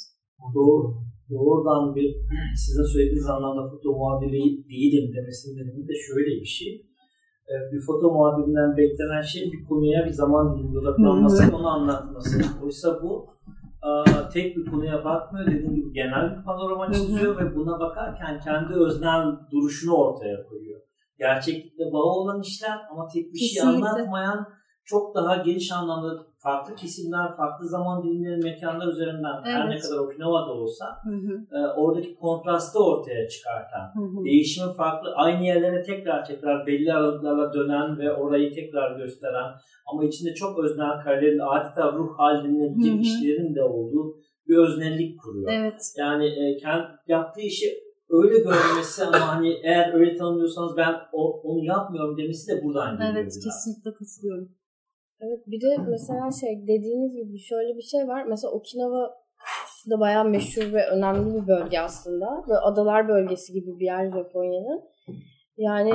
Doğru. 0.54 0.94
Doğrudan 1.30 1.94
bir 1.96 2.16
size 2.56 2.84
söylediğiniz 2.92 3.26
anlamda 3.26 3.70
foto 3.70 3.92
muhabiri 3.98 4.68
değilim 4.70 5.14
demesinin 5.16 5.56
nedeni 5.56 5.88
de 5.88 5.94
şöyle 6.06 6.40
bir 6.40 6.50
şey. 6.58 6.86
Ee, 7.48 7.54
bir 7.72 7.80
foto 7.86 8.12
muhabirinden 8.12 8.76
beklenen 8.76 9.22
şey 9.22 9.52
bir 9.52 9.64
konuya 9.64 10.06
bir 10.06 10.10
zaman 10.10 10.54
diliminde 10.54 10.78
odaklanması, 10.78 11.56
onu 11.56 11.68
anlatması. 11.68 12.42
Oysa 12.64 13.02
bu 13.02 13.26
tek 14.32 14.56
bir 14.56 14.66
konuya 14.70 15.04
bakmıyor. 15.04 15.46
Dediğim 15.46 15.75
gibi 15.75 15.92
genel 15.92 16.38
bir 16.38 16.44
panorama 16.44 16.92
çiziyor 16.92 17.40
ve 17.40 17.56
buna 17.56 17.80
bakarken 17.80 18.40
kendi 18.40 18.72
öznel 18.72 19.25
duruşunu 19.52 19.94
ortaya 19.94 20.46
koyuyor. 20.48 20.80
Gerçeklikle 21.18 21.84
bağı 21.92 22.02
olan 22.20 22.40
işler 22.40 22.78
ama 22.90 23.08
tek 23.08 23.32
bir 23.32 23.38
şey 23.38 23.62
anlatmayan 23.62 24.46
çok 24.87 25.14
daha 25.14 25.37
geniş 25.37 25.73
anlamda 25.73 26.26
farklı 26.38 26.75
kesimler, 26.75 27.37
farklı 27.37 27.69
zaman 27.69 28.02
dilimleri, 28.02 28.37
mekanlar 28.37 28.93
üzerinden 28.93 29.35
evet. 29.45 29.55
her 29.55 29.71
ne 29.71 29.78
kadar 29.78 29.99
Okinawa'da 29.99 30.52
olsa 30.52 30.87
hı 31.05 31.11
hı. 31.11 31.59
E, 31.59 31.66
oradaki 31.66 32.14
kontrastı 32.14 32.85
ortaya 32.85 33.28
çıkartan, 33.28 33.95
hı 33.95 34.05
hı. 34.05 34.25
değişimi 34.25 34.73
farklı, 34.73 35.14
aynı 35.14 35.45
yerlere 35.45 35.83
tekrar 35.83 36.25
tekrar 36.25 36.66
belli 36.66 36.93
aralıklarla 36.93 37.52
dönen 37.55 37.99
ve 37.99 38.12
orayı 38.12 38.55
tekrar 38.55 38.99
gösteren 38.99 39.52
ama 39.87 40.05
içinde 40.05 40.35
çok 40.35 40.59
öznel 40.59 41.00
karelerin 41.05 41.38
adeta 41.38 41.93
ruh 41.93 42.19
haline 42.19 43.00
işlerin 43.00 43.55
de 43.55 43.62
olduğu 43.62 44.16
bir 44.49 44.57
öznellik 44.57 45.21
kuruyor. 45.21 45.52
Evet. 45.52 45.95
Yani 45.99 46.26
e, 46.26 46.57
kendi 46.57 46.87
yaptığı 47.09 47.40
işi 47.40 47.66
öyle 48.11 48.38
görmesi 48.38 49.05
ama 49.05 49.35
hani 49.35 49.61
eğer 49.62 49.95
öyle 49.95 50.16
tanımlıyorsanız 50.16 50.76
ben 50.76 50.95
o, 51.12 51.40
onu 51.40 51.64
yapmıyorum 51.64 52.19
demesi 52.19 52.50
de 52.50 52.64
buradan 52.64 52.97
geliyor. 52.97 53.14
Evet 53.14 53.35
kesinlikle 53.45 53.93
katılıyorum. 53.95 54.49
Evet 55.20 55.40
bir 55.46 55.61
de 55.61 55.82
mesela 55.90 56.30
şey 56.40 56.62
dediğiniz 56.62 57.16
gibi 57.16 57.38
şöyle 57.38 57.76
bir 57.76 57.82
şey 57.82 58.08
var. 58.08 58.25
Mesela 58.25 58.50
Okinawa 58.50 59.14
da 59.90 60.00
bayağı 60.00 60.25
meşhur 60.25 60.73
ve 60.73 60.87
önemli 60.87 61.42
bir 61.42 61.49
bölge 61.49 61.78
aslında. 61.78 62.44
Ve 62.49 62.58
adalar 62.58 63.08
bölgesi 63.08 63.52
gibi 63.52 63.78
bir 63.78 63.85
yer 63.85 64.11
Japonya'nın. 64.11 64.82
Yani 65.56 65.92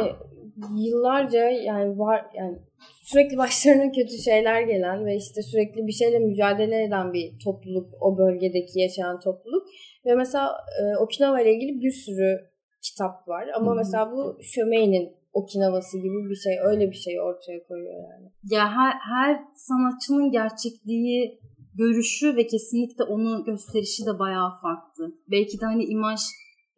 yıllarca 0.76 1.50
yani 1.50 2.00
var 2.00 2.26
yani 2.34 2.58
sürekli 3.02 3.38
başlarına 3.44 3.92
kötü 3.92 4.18
şeyler 4.18 4.62
gelen 4.62 5.06
ve 5.06 5.16
işte 5.16 5.42
sürekli 5.42 5.88
bir 5.88 5.92
şeyle 5.92 6.20
mücadele 6.20 6.84
eden 6.84 7.14
bir 7.14 7.40
topluluk 7.44 7.90
o 8.02 8.18
bölgedeki 8.18 8.80
yaşayan 8.80 9.20
topluluk 9.20 9.68
ve 10.06 10.16
mesela 10.16 10.58
e, 10.82 10.98
Okinawa 10.98 11.42
ile 11.42 11.54
ilgili 11.54 11.82
bir 11.82 11.92
sürü 11.92 12.52
kitap 12.84 13.28
var 13.28 13.48
ama 13.56 13.68
Hı-hı. 13.68 13.76
mesela 13.76 14.12
bu 14.12 14.38
Şömey'nin 14.42 15.21
Okinawa'sı 15.34 15.98
gibi 15.98 16.30
bir 16.30 16.36
şey 16.36 16.56
öyle 16.70 16.90
bir 16.92 16.96
şey 17.06 17.22
ortaya 17.22 17.64
koyuyor 17.68 17.94
yani. 17.94 18.32
Ya 18.44 18.72
her, 18.72 18.94
her 19.12 19.44
sanatçının 19.56 20.32
gerçekliği 20.32 21.40
görüşü 21.74 22.36
ve 22.36 22.48
kesinlikle 22.48 23.04
onu 23.04 23.44
gösterişi 23.44 24.06
de 24.06 24.20
bayağı 24.20 24.52
farklı. 24.62 25.04
Belki 25.32 25.62
de 25.62 25.66
hani 25.66 25.84
imaj 25.84 26.20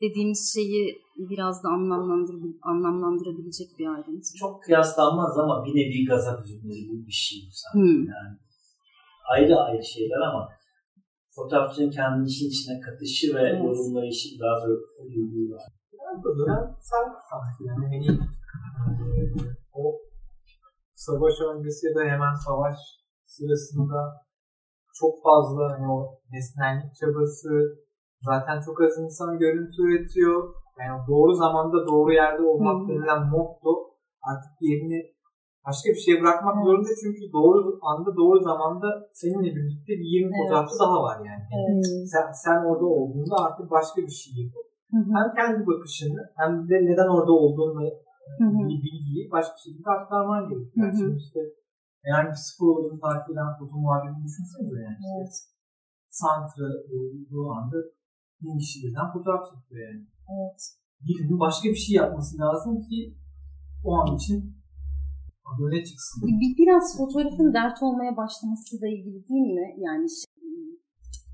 dediğimiz 0.02 0.54
şeyi 0.56 0.82
biraz 1.32 1.64
da 1.64 1.70
anlamlandır, 1.70 2.36
anlamlandırabilecek 2.62 3.68
bir 3.80 3.88
ayrıntı. 3.88 4.30
Çok 4.40 4.64
kıyaslanmaz 4.64 5.38
ama 5.38 5.66
bir 5.66 5.74
nevi 5.80 6.06
gazap 6.06 6.46
üzümleri 6.46 7.08
bir 7.08 7.18
şey 7.26 7.40
bu 7.48 7.54
sanki. 7.62 7.78
Hmm. 7.80 8.06
Yani 8.14 8.34
ayrı 9.32 9.56
ayrı 9.56 9.84
şeyler 9.84 10.22
ama 10.30 10.50
fotoğrafçının 11.36 11.92
kendi 11.92 12.30
işin 12.30 12.48
içine 12.48 12.80
katışı 12.80 13.36
ve 13.36 13.42
evet. 13.42 13.64
yorumlayışı 13.64 14.40
daha 14.40 14.56
zor 14.60 14.78
duyguyu 15.14 15.54
var. 15.54 15.64
Bu 16.24 16.30
dönem 16.40 16.76
sen 16.90 17.06
sanki 17.30 17.62
yani 17.68 18.18
hani 18.78 19.20
e, 19.20 19.24
o 19.74 19.84
savaş 20.96 21.34
öncesi 21.52 21.88
ya 21.88 21.96
da 21.96 22.02
hemen 22.14 22.34
savaş 22.48 22.78
sırasında 23.26 24.00
çok 25.00 25.14
fazla 25.24 25.64
hani 25.74 25.92
o 25.92 25.98
nesnellik 26.32 26.96
çabası 27.00 27.50
zaten 28.22 28.62
çok 28.66 28.82
az 28.82 28.98
insan 29.00 29.38
görüntü 29.38 29.78
üretiyor. 29.88 30.54
Yani 30.80 31.02
doğru 31.08 31.34
zamanda 31.34 31.88
doğru 31.88 32.14
yerde 32.14 32.44
olmak 32.52 32.90
denilen 32.90 33.24
motto 33.34 33.72
artık 34.30 34.54
yerini 34.62 35.00
başka 35.68 35.88
bir 35.90 36.02
şeye 36.06 36.22
bırakmak 36.22 36.58
zorunda 36.66 36.92
çünkü 37.04 37.24
doğru 37.38 37.80
anda 37.92 38.16
doğru 38.22 38.40
zamanda 38.50 38.88
seninle 39.14 39.50
birlikte 39.56 39.94
bir 40.00 40.10
20 40.16 40.26
evet. 40.26 40.34
fotoğrafçı 40.38 40.76
daha 40.84 40.98
var 41.08 41.18
yani. 41.30 41.44
Evet. 41.58 41.86
Sen, 42.14 42.26
sen 42.46 42.60
orada 42.70 42.86
olduğunda 42.86 43.36
artık 43.46 43.72
başka 43.72 44.02
bir 44.08 44.16
şey 44.22 44.34
yapıp 44.44 44.68
hem 45.18 45.28
kendi 45.38 45.68
bakışını 45.68 46.22
hem 46.40 46.52
de 46.70 46.76
neden 46.90 47.10
orada 47.16 47.32
bir 48.40 48.84
bilgiyi 48.84 49.32
başka 49.32 49.56
şekilde 49.64 49.90
aktarman 49.90 50.50
gerekiyor. 50.50 50.88
Yani 50.88 50.98
şimdi 51.00 51.18
işte 51.26 51.40
yani 52.12 52.30
bir 52.30 52.42
sıfır 52.46 52.68
olduğunu 52.68 53.00
takip 53.00 53.30
eden 53.32 53.58
foto 53.60 53.76
muhabirini 53.78 54.24
düşünsenize 54.28 54.80
yani. 54.88 54.98
Evet. 55.18 55.34
Santra 56.10 56.68
olduğu 56.96 57.52
anda 57.58 57.78
bin 58.42 58.58
kişi 58.58 58.78
birden 58.84 59.12
fotoğraf 59.14 59.44
çekiyor 59.50 59.82
yani. 59.88 60.04
Evet. 60.36 60.62
Birinin 61.08 61.40
başka 61.40 61.70
bir 61.70 61.82
şey 61.86 61.96
yapması 61.96 62.38
lazım 62.38 62.82
ki 62.82 63.18
o 63.86 63.96
an 64.00 64.16
için 64.16 64.64
böyle 65.60 65.84
çıksın. 65.84 66.24
Biraz 66.58 66.98
fotoğrafın 66.98 67.54
dert 67.54 67.84
olmaya 67.84 68.18
başlamasıyla 68.18 68.88
ilgili 68.88 69.28
değil 69.30 69.54
mi? 69.60 69.76
Yani 69.78 70.08
şey, 70.10 70.34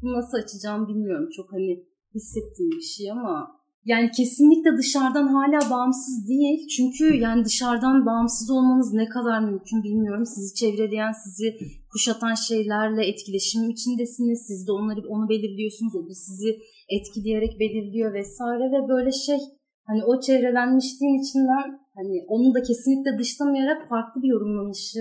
nasıl 0.04 0.38
açacağım 0.38 0.88
bilmiyorum. 0.88 1.30
Çok 1.36 1.54
hani 1.54 1.86
hissettiğim 2.16 2.72
bir 2.72 2.82
şey 2.82 3.12
ama 3.12 3.59
yani 3.92 4.12
kesinlikle 4.12 4.78
dışarıdan 4.78 5.28
hala 5.28 5.60
bağımsız 5.72 6.28
değil. 6.28 6.68
Çünkü 6.76 7.16
yani 7.16 7.46
dışarıdan 7.46 8.06
bağımsız 8.06 8.50
olmanız 8.50 8.94
ne 8.94 9.10
kadar 9.10 9.40
mümkün 9.40 9.84
bilmiyorum. 9.84 10.26
Sizi 10.26 10.56
çevreleyen, 10.56 11.12
sizi 11.24 11.48
kuşatan 11.92 12.36
şeylerle 12.36 13.06
etkileşim 13.06 13.70
içindesiniz. 13.70 14.40
Siz 14.48 14.68
de 14.68 14.72
onları 14.72 15.00
onu 15.10 15.30
belirliyorsunuz. 15.30 15.96
O 15.96 16.08
da 16.10 16.14
sizi 16.14 16.50
etkileyerek 16.90 17.60
belirliyor 17.60 18.14
vesaire 18.14 18.66
ve 18.74 18.90
böyle 18.90 19.12
şey 19.12 19.40
hani 19.88 20.04
o 20.04 20.20
çevrelenmişliğin 20.20 21.22
içinden 21.24 21.80
hani 21.96 22.26
onu 22.28 22.54
da 22.54 22.62
kesinlikle 22.62 23.20
dışlamayarak 23.20 23.90
farklı 23.90 24.22
bir 24.22 24.28
yorumlanışı 24.28 25.00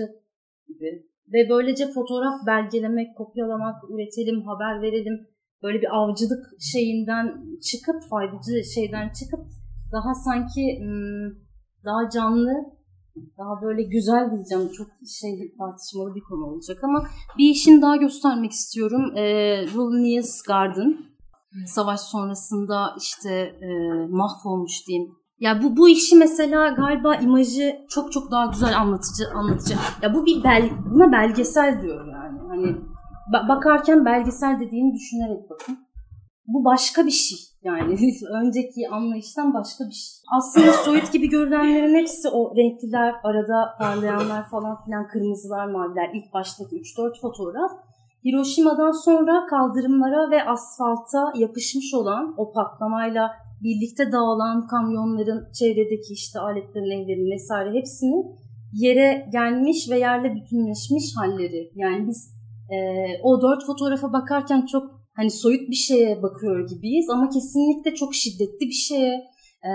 gibi. 0.67 1.09
Ve 1.33 1.49
böylece 1.49 1.87
fotoğraf 1.87 2.47
belgelemek, 2.47 3.17
kopyalamak, 3.17 3.75
üretelim, 3.89 4.41
haber 4.41 4.81
verelim 4.81 5.27
böyle 5.63 5.81
bir 5.81 5.95
avcılık 5.97 6.45
şeyinden 6.59 7.43
çıkıp 7.61 7.95
faydacı 8.09 8.63
şeyden 8.75 9.09
çıkıp 9.09 9.39
daha 9.91 10.13
sanki 10.13 10.79
daha 11.85 12.09
canlı 12.09 12.79
daha 13.37 13.61
böyle 13.61 13.83
güzel 13.83 14.31
diyeceğim 14.31 14.71
çok 14.77 14.87
şey 15.21 15.53
tartışmalı 15.57 16.15
bir 16.15 16.21
konu 16.21 16.45
olacak 16.45 16.83
ama 16.83 17.03
bir 17.37 17.49
işin 17.49 17.81
daha 17.81 17.95
göstermek 17.95 18.51
istiyorum. 18.51 19.17
E, 19.17 19.23
Rulnius 19.73 20.41
Garden 20.47 20.97
savaş 21.65 21.99
sonrasında 21.99 22.95
işte 23.01 23.33
e, 23.61 23.67
mahvolmuş 24.09 24.87
diyeyim. 24.87 25.11
Ya 25.39 25.63
bu 25.63 25.77
bu 25.77 25.89
işi 25.89 26.15
mesela 26.15 26.69
galiba 26.69 27.15
imajı 27.15 27.75
çok 27.89 28.11
çok 28.11 28.31
daha 28.31 28.45
güzel 28.45 28.77
anlatıcı 28.77 29.23
anlatıcı. 29.35 29.75
Ya 30.01 30.13
bu 30.13 30.25
bir 30.25 30.43
bel 30.43 30.69
buna 30.93 31.11
belgesel 31.11 31.81
diyorum 31.81 32.09
yani. 32.11 32.39
Hani 32.47 32.75
bakarken 33.33 34.05
belgesel 34.05 34.59
dediğini 34.59 34.93
düşünerek 34.93 35.49
bakın. 35.49 35.77
Bu 36.47 36.65
başka 36.65 37.05
bir 37.05 37.11
şey 37.11 37.37
yani 37.63 37.97
önceki 38.43 38.89
anlayıştan 38.91 39.53
başka 39.53 39.83
bir 39.85 39.93
şey. 39.93 40.11
Aslında 40.37 40.73
soyut 40.73 41.11
gibi 41.13 41.29
görünenlerin 41.29 41.95
hepsi 41.95 42.29
o 42.29 42.55
renkliler, 42.55 43.15
arada 43.23 43.75
parlayanlar 43.79 44.49
falan 44.49 44.83
filan 44.85 45.07
kırmızılar, 45.07 45.65
maviler 45.65 46.09
ilk 46.13 46.33
baştaki 46.33 46.75
3-4 46.75 47.21
fotoğraf. 47.21 47.71
Hiroşima'dan 48.25 48.91
sonra 48.91 49.45
kaldırımlara 49.45 50.31
ve 50.31 50.43
asfalta 50.43 51.33
yapışmış 51.35 51.93
olan 51.93 52.33
o 52.37 52.51
patlamayla 52.51 53.31
birlikte 53.63 54.11
dağılan 54.11 54.67
kamyonların 54.67 55.51
çevredeki 55.51 56.13
işte 56.13 56.39
aletlerin, 56.39 57.03
evlerin 57.03 57.31
vesaire 57.31 57.77
hepsinin 57.77 58.35
yere 58.73 59.29
gelmiş 59.31 59.89
ve 59.89 59.99
yerle 59.99 60.35
bütünleşmiş 60.35 61.17
halleri. 61.17 61.71
Yani 61.75 62.07
biz 62.07 62.38
e, 62.75 62.77
o 63.23 63.41
dört 63.41 63.65
fotoğrafa 63.65 64.13
bakarken 64.13 64.65
çok 64.65 64.83
hani 65.15 65.31
soyut 65.31 65.69
bir 65.69 65.75
şeye 65.75 66.23
bakıyor 66.23 66.69
gibiyiz 66.69 67.09
ama 67.09 67.29
kesinlikle 67.29 67.95
çok 67.95 68.15
şiddetli 68.15 68.65
bir 68.67 68.81
şeye, 68.87 69.15
e, 69.69 69.71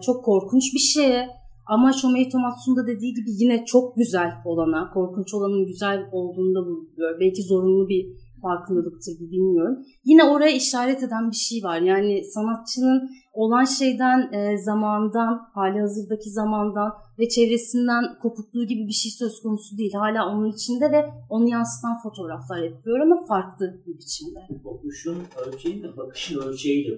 çok 0.00 0.24
korkunç 0.24 0.74
bir 0.74 0.78
şeye 0.78 1.28
ama 1.68 1.92
Shomei 1.92 2.28
Tomatsu'nun 2.28 2.76
da 2.76 2.86
dediği 2.86 3.14
gibi 3.14 3.30
yine 3.42 3.64
çok 3.64 3.96
güzel 3.96 4.30
olana, 4.44 4.90
korkunç 4.90 5.34
olanın 5.34 5.66
güzel 5.66 5.98
olduğunda 6.12 6.66
buluyor. 6.66 7.20
Belki 7.20 7.42
zorunlu 7.42 7.88
bir 7.88 8.06
farkındalıktır 8.42 9.12
bu 9.20 9.30
bilmiyorum. 9.30 9.78
Yine 10.04 10.24
oraya 10.24 10.50
işaret 10.50 11.02
eden 11.02 11.30
bir 11.30 11.36
şey 11.36 11.62
var. 11.62 11.80
Yani 11.80 12.24
sanatçının 12.24 13.10
olan 13.32 13.64
şeyden, 13.64 14.32
e, 14.32 14.58
zamandan, 14.58 15.48
hali 15.54 15.80
hazırdaki 15.80 16.30
zamandan 16.30 16.92
ve 17.18 17.28
çevresinden 17.28 18.04
kopukluğu 18.22 18.66
gibi 18.66 18.86
bir 18.86 18.92
şey 18.92 19.12
söz 19.12 19.42
konusu 19.42 19.78
değil. 19.78 19.92
Hala 19.92 20.28
onun 20.28 20.52
içinde 20.52 20.92
ve 20.92 21.10
onu 21.30 21.48
yansıtan 21.48 22.02
fotoğraflar 22.02 22.62
yapıyor 22.62 23.00
ama 23.00 23.26
farklı 23.26 23.82
bir 23.86 23.94
biçimde. 23.98 24.40
Kokuşun 24.64 25.18
ölçeği 25.46 25.82
de 25.82 25.96
bakışın 25.96 26.38
ölçeği 26.38 26.88
de 26.88 26.94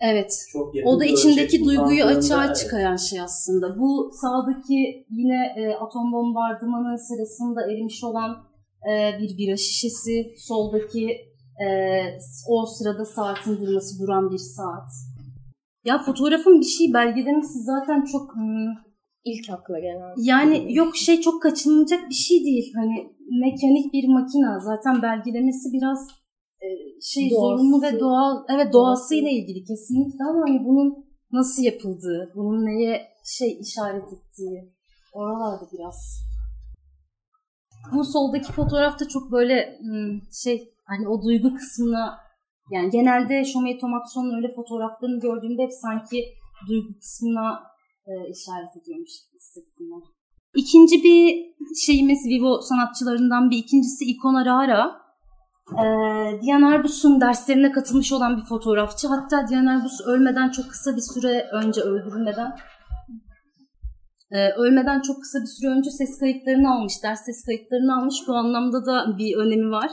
Evet. 0.00 0.46
Çok 0.52 0.74
o 0.84 1.00
da 1.00 1.04
içindeki 1.04 1.64
duyguyu 1.64 2.04
açığa 2.04 2.46
evet. 2.46 2.56
çıkaran 2.56 2.96
şey 2.96 3.20
aslında. 3.20 3.78
Bu 3.78 4.10
sağdaki 4.12 5.06
yine 5.10 5.54
e, 5.56 5.74
atom 5.74 6.12
bombardımanı 6.12 6.98
sırasında 6.98 7.62
erimiş 7.72 8.04
olan 8.04 8.49
e, 8.88 9.18
bir 9.20 9.38
bira 9.38 9.56
şişesi. 9.56 10.34
Soldaki 10.38 11.10
e, 11.64 11.66
o 12.48 12.66
sırada 12.66 13.04
saatin 13.04 13.56
durması 13.60 14.02
duran 14.02 14.30
bir 14.30 14.38
saat. 14.38 14.90
Ya 15.84 16.02
fotoğrafın 16.02 16.60
bir 16.60 16.66
şey 16.66 16.92
belgelemesi 16.94 17.58
zaten 17.58 18.04
çok 18.04 18.34
hmm, 18.34 18.72
ilk 19.24 19.50
akla 19.50 19.78
gelen. 19.78 20.14
Yani 20.16 20.74
yok 20.74 20.96
şey 20.96 21.20
çok 21.20 21.42
kaçınılacak 21.42 22.08
bir 22.08 22.14
şey 22.14 22.44
değil. 22.44 22.72
Hani 22.76 22.96
mekanik 23.40 23.92
bir 23.92 24.08
makina 24.08 24.60
zaten 24.60 25.02
belgelemesi 25.02 25.72
biraz 25.72 26.08
e, 26.62 26.66
şey 27.02 27.30
Doğası. 27.30 27.40
zorunlu 27.40 27.82
ve 27.82 28.00
doğal 28.00 28.44
evet 28.54 28.72
doğasıyla 28.72 29.30
ilgili 29.30 29.64
kesinlikle 29.64 30.24
ama 30.30 30.40
hani 30.48 30.64
bunun 30.64 31.10
nasıl 31.32 31.62
yapıldığı, 31.62 32.32
bunun 32.36 32.66
neye 32.66 33.02
şey 33.24 33.58
işaret 33.60 34.12
ettiği 34.12 34.72
oralarda 35.12 35.68
biraz. 35.72 36.29
Bu 37.92 38.04
soldaki 38.04 38.52
fotoğrafta 38.52 39.08
çok 39.08 39.32
böyle 39.32 39.78
şey 40.44 40.74
hani 40.84 41.08
o 41.08 41.22
duygu 41.22 41.54
kısmına 41.54 42.18
yani 42.70 42.90
genelde 42.90 43.44
Shomei 43.44 43.78
Tomatsu'nun 43.78 44.36
öyle 44.36 44.54
fotoğraflarını 44.54 45.20
gördüğümde 45.20 45.62
hep 45.62 45.72
sanki 45.72 46.24
duygu 46.68 46.98
kısmına 46.98 47.62
e, 48.06 48.12
işaret 48.30 48.76
ediyormuş 48.82 49.10
hissettim 49.34 49.86
ben. 49.92 50.02
İkinci 50.54 51.04
bir 51.04 51.54
şeyimiz 51.86 52.26
Vivo 52.26 52.60
sanatçılarından 52.60 53.50
bir 53.50 53.56
ikincisi 53.56 54.04
Ikon 54.04 54.34
Arara. 54.34 55.00
e, 55.72 55.84
Diyan 56.42 56.62
Arbus'un 56.62 57.20
derslerine 57.20 57.72
katılmış 57.72 58.12
olan 58.12 58.36
bir 58.36 58.44
fotoğrafçı. 58.44 59.08
Hatta 59.08 59.48
Diyan 59.48 59.66
Arbus 59.66 60.00
ölmeden 60.06 60.50
çok 60.50 60.70
kısa 60.70 60.96
bir 60.96 61.14
süre 61.14 61.48
önce 61.52 61.80
öldürülmeden 61.80 62.56
e, 64.32 64.50
ölmeden 64.50 65.00
çok 65.00 65.22
kısa 65.22 65.38
bir 65.40 65.46
süre 65.46 65.70
önce 65.70 65.90
ses 65.90 66.18
kayıtlarını 66.18 66.74
almış, 66.74 66.92
ders 67.02 67.24
ses 67.24 67.44
kayıtlarını 67.44 67.98
almış. 67.98 68.16
Bu 68.28 68.32
anlamda 68.32 68.86
da 68.86 69.18
bir 69.18 69.36
önemi 69.36 69.70
var. 69.70 69.90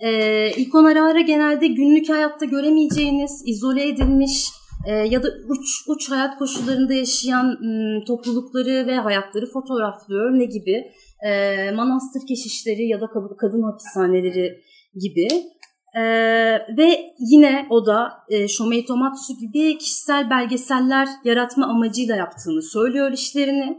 E, 0.00 0.50
ikon 0.50 0.84
ara 0.84 1.10
ara 1.10 1.20
genelde 1.20 1.66
günlük 1.66 2.08
hayatta 2.08 2.44
göremeyeceğiniz, 2.44 3.42
izole 3.46 3.88
edilmiş 3.88 4.48
e, 4.86 4.92
ya 4.92 5.22
da 5.22 5.28
uç 5.48 5.68
uç 5.88 6.10
hayat 6.10 6.38
koşullarında 6.38 6.94
yaşayan 6.94 7.46
m, 7.46 8.04
toplulukları 8.04 8.86
ve 8.86 8.96
hayatları 8.96 9.46
fotoğraflıyor. 9.46 10.38
Ne 10.38 10.44
gibi? 10.44 10.92
E, 11.26 11.70
manastır 11.70 12.26
keşişleri 12.28 12.88
ya 12.88 13.00
da 13.00 13.06
kadın 13.40 13.62
hapishaneleri 13.62 14.60
gibi. 14.94 15.28
Ee, 15.98 16.66
ve 16.76 17.14
yine 17.18 17.66
o 17.70 17.86
da 17.86 18.12
e, 18.28 18.48
Shomei 18.48 18.84
Tomatsu 18.84 19.38
gibi 19.40 19.78
kişisel 19.78 20.30
belgeseller 20.30 21.08
yaratma 21.24 21.66
amacıyla 21.66 22.16
yaptığını 22.16 22.62
söylüyor 22.62 23.12
işlerini. 23.12 23.78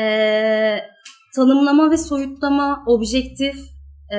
Ee, 0.00 0.78
tanımlama 1.36 1.90
ve 1.90 1.96
soyutlama, 1.96 2.84
objektif 2.86 3.54
e, 4.10 4.18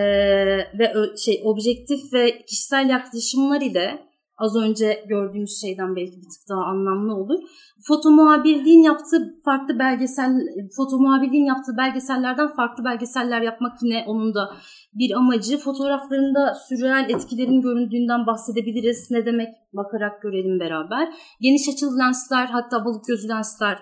ve 0.79 0.93
şey 1.25 1.41
objektif 1.43 2.13
ve 2.13 2.45
kişisel 2.45 2.89
yaklaşımlar 2.89 3.61
ile 3.61 4.12
az 4.37 4.55
önce 4.55 5.03
gördüğümüz 5.07 5.61
şeyden 5.61 5.95
belki 5.95 6.17
bir 6.17 6.29
tık 6.29 6.49
daha 6.49 6.61
anlamlı 6.61 7.15
olur. 7.15 7.39
Foto 7.87 8.11
muhabirliğin 8.11 8.83
yaptığı 8.83 9.41
farklı 9.45 9.79
belgesel, 9.79 10.31
foto 10.75 10.97
muhabirliğin 10.97 11.45
yaptığı 11.45 11.77
belgesellerden 11.77 12.55
farklı 12.55 12.83
belgeseller 12.83 13.41
yapmak 13.41 13.83
yine 13.83 14.03
onun 14.07 14.33
da 14.33 14.49
bir 14.93 15.17
amacı. 15.17 15.57
Fotoğraflarında 15.57 16.53
sürreal 16.69 17.09
etkilerin 17.09 17.61
göründüğünden 17.61 18.27
bahsedebiliriz. 18.27 19.11
Ne 19.11 19.25
demek 19.25 19.49
bakarak 19.73 20.21
görelim 20.21 20.59
beraber. 20.59 21.13
Geniş 21.41 21.69
açılı 21.69 21.99
lensler 21.99 22.45
hatta 22.45 22.85
balık 22.85 23.05
gözü 23.05 23.29
lensler 23.29 23.79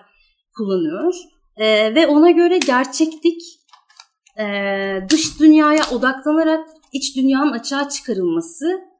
kullanıyor. 0.56 1.14
Ee, 1.56 1.94
ve 1.94 2.06
ona 2.06 2.30
göre 2.30 2.58
gerçeklik 2.58 3.42
e, 4.38 4.44
dış 5.10 5.40
dünyaya 5.40 5.82
odaklanarak 5.92 6.68
iç 6.92 7.16
dünyanın 7.16 7.52
açığa 7.52 7.88
çıkarılması 7.88 8.91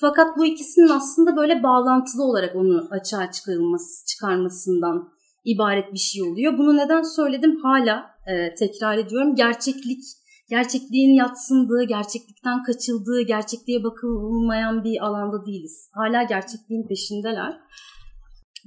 fakat 0.00 0.38
bu 0.38 0.44
ikisinin 0.46 0.88
aslında 0.88 1.36
böyle 1.36 1.62
bağlantılı 1.62 2.24
olarak 2.24 2.56
onu 2.56 2.88
açığa 2.90 3.30
çıkarılması, 3.30 4.06
çıkarmasından 4.06 5.08
ibaret 5.44 5.92
bir 5.92 5.98
şey 5.98 6.22
oluyor. 6.22 6.58
Bunu 6.58 6.76
neden 6.76 7.02
söyledim? 7.02 7.56
Hala 7.62 8.10
e, 8.26 8.54
tekrar 8.54 8.98
ediyorum. 8.98 9.34
Gerçeklik, 9.34 10.02
gerçekliğin 10.50 11.14
yatsındığı, 11.14 11.82
gerçeklikten 11.88 12.62
kaçıldığı, 12.62 13.20
gerçekliğe 13.26 13.84
bakılmayan 13.84 14.84
bir 14.84 15.06
alanda 15.06 15.46
değiliz. 15.46 15.90
Hala 15.94 16.22
gerçekliğin 16.22 16.88
peşindeler. 16.88 17.56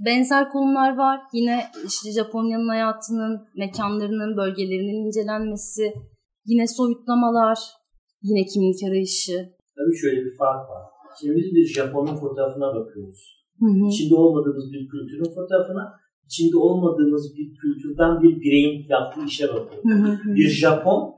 Benzer 0.06 0.50
konular 0.50 0.98
var. 0.98 1.20
Yine 1.34 1.66
işte 1.88 2.12
Japonya'nın 2.12 2.68
hayatının, 2.68 3.48
mekanlarının, 3.58 4.38
bölgelerinin 4.38 5.08
incelenmesi, 5.08 5.94
yine 6.46 6.68
soyutlamalar, 6.68 7.60
yine 8.22 8.46
kimlik 8.46 8.84
arayışı. 8.90 9.50
Tabii 9.78 9.98
şöyle 10.02 10.26
bir 10.26 10.38
fark 10.38 10.70
var. 10.70 10.91
Şimdi 11.20 11.36
biz 11.36 11.56
bir 11.56 11.66
Japon'un 11.66 12.16
fotoğrafına 12.16 12.76
bakıyoruz. 12.76 13.42
Hı 13.60 13.66
hı. 13.66 13.88
İçinde 13.90 14.16
olmadığımız 14.16 14.74
bir 14.74 14.88
kültürün 14.88 15.36
fotoğrafına, 15.36 15.94
içinde 16.26 16.58
olmadığımız 16.58 17.38
bir 17.38 17.56
kültürden 17.56 18.22
bir 18.22 18.42
bireyin 18.42 18.86
yaptığı 18.90 19.26
işe 19.26 19.48
bakıyoruz. 19.48 19.90
Hı 19.90 20.30
hı. 20.30 20.36
Bir 20.36 20.48
Japon 20.48 21.16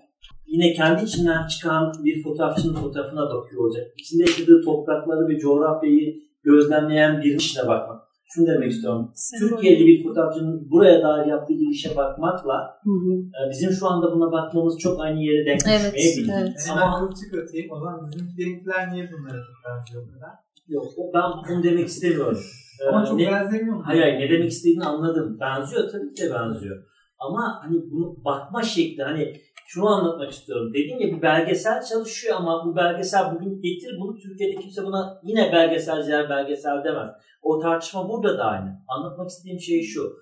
yine 0.47 0.73
kendi 0.73 1.03
içinden 1.03 1.47
çıkan 1.47 1.93
bir 2.03 2.23
fotoğrafçının 2.23 2.73
fotoğrafına 2.73 3.21
bakıyor 3.21 3.65
olacak. 3.65 3.88
İçinde 3.97 4.23
yaşadığı 4.23 4.62
toprakları 4.62 5.27
ve 5.29 5.39
coğrafyayı 5.39 6.15
gözlemleyen 6.43 7.21
bir 7.21 7.35
işine 7.35 7.67
bakmak. 7.67 8.01
Şunu 8.33 8.47
demek 8.47 8.71
istiyorum. 8.71 9.11
Sen 9.15 9.39
Türkiye'li 9.39 9.85
bir 9.87 10.03
fotoğrafçının 10.03 10.71
buraya 10.71 11.01
dair 11.03 11.25
yaptığı 11.25 11.53
bir 11.53 11.69
işe 11.69 11.95
bakmakla 11.95 12.79
hı 12.83 12.89
hı. 12.89 13.13
E, 13.13 13.49
bizim 13.49 13.71
şu 13.71 13.87
anda 13.87 14.11
buna 14.15 14.31
bakmamız 14.31 14.79
çok 14.79 15.01
aynı 15.01 15.23
yere 15.23 15.45
denk 15.45 15.61
evet, 15.67 15.93
düşmeyebilir. 15.93 16.33
Evet. 16.41 16.69
Ama 16.71 16.81
ben 16.81 17.07
kılçık 17.07 17.33
atayım. 17.33 17.71
O 17.71 17.79
zaman 17.79 18.12
bizimkiler 18.38 18.91
niye 18.91 19.10
fotoğraflıyor 19.10 20.03
o 20.03 20.13
kadar? 20.13 20.34
Yok 20.67 20.86
ben 21.13 21.23
bunu 21.49 21.63
demek 21.63 21.88
istemiyorum. 21.88 22.38
Ama 22.89 23.05
çok 23.05 23.17
ne, 23.19 23.31
benzemiyor 23.31 23.75
mu? 23.75 23.81
Hayır 23.86 24.01
hayır 24.01 24.19
ne 24.19 24.29
demek 24.29 24.51
istediğini 24.51 24.84
anladım. 24.84 25.38
Benziyor 25.39 25.89
tabii 25.91 26.13
ki 26.13 26.23
de 26.23 26.34
benziyor. 26.34 26.84
Ama 27.19 27.60
hani 27.63 27.91
bunu 27.91 28.25
bakma 28.25 28.63
şekli 28.63 29.03
hani 29.03 29.34
şunu 29.65 29.88
anlatmak 29.89 30.32
istiyorum. 30.32 30.73
Dediğim 30.73 30.99
gibi 30.99 31.21
belgesel 31.21 31.84
çalışıyor 31.84 32.36
ama 32.38 32.65
bu 32.65 32.76
belgesel 32.76 33.36
bugün 33.36 33.62
getir 33.62 33.97
bunu 33.99 34.17
Türkiye'de 34.17 34.56
kimse 34.62 34.84
buna 34.84 35.21
yine 35.23 35.52
belgeselciler 35.52 36.30
belgesel 36.30 36.84
demez. 36.84 37.10
O 37.41 37.60
tartışma 37.60 38.10
burada 38.10 38.38
da 38.38 38.43
aynı. 38.43 38.80
Anlatmak 38.88 39.30
istediğim 39.30 39.60
şey 39.60 39.84
şu. 39.84 40.13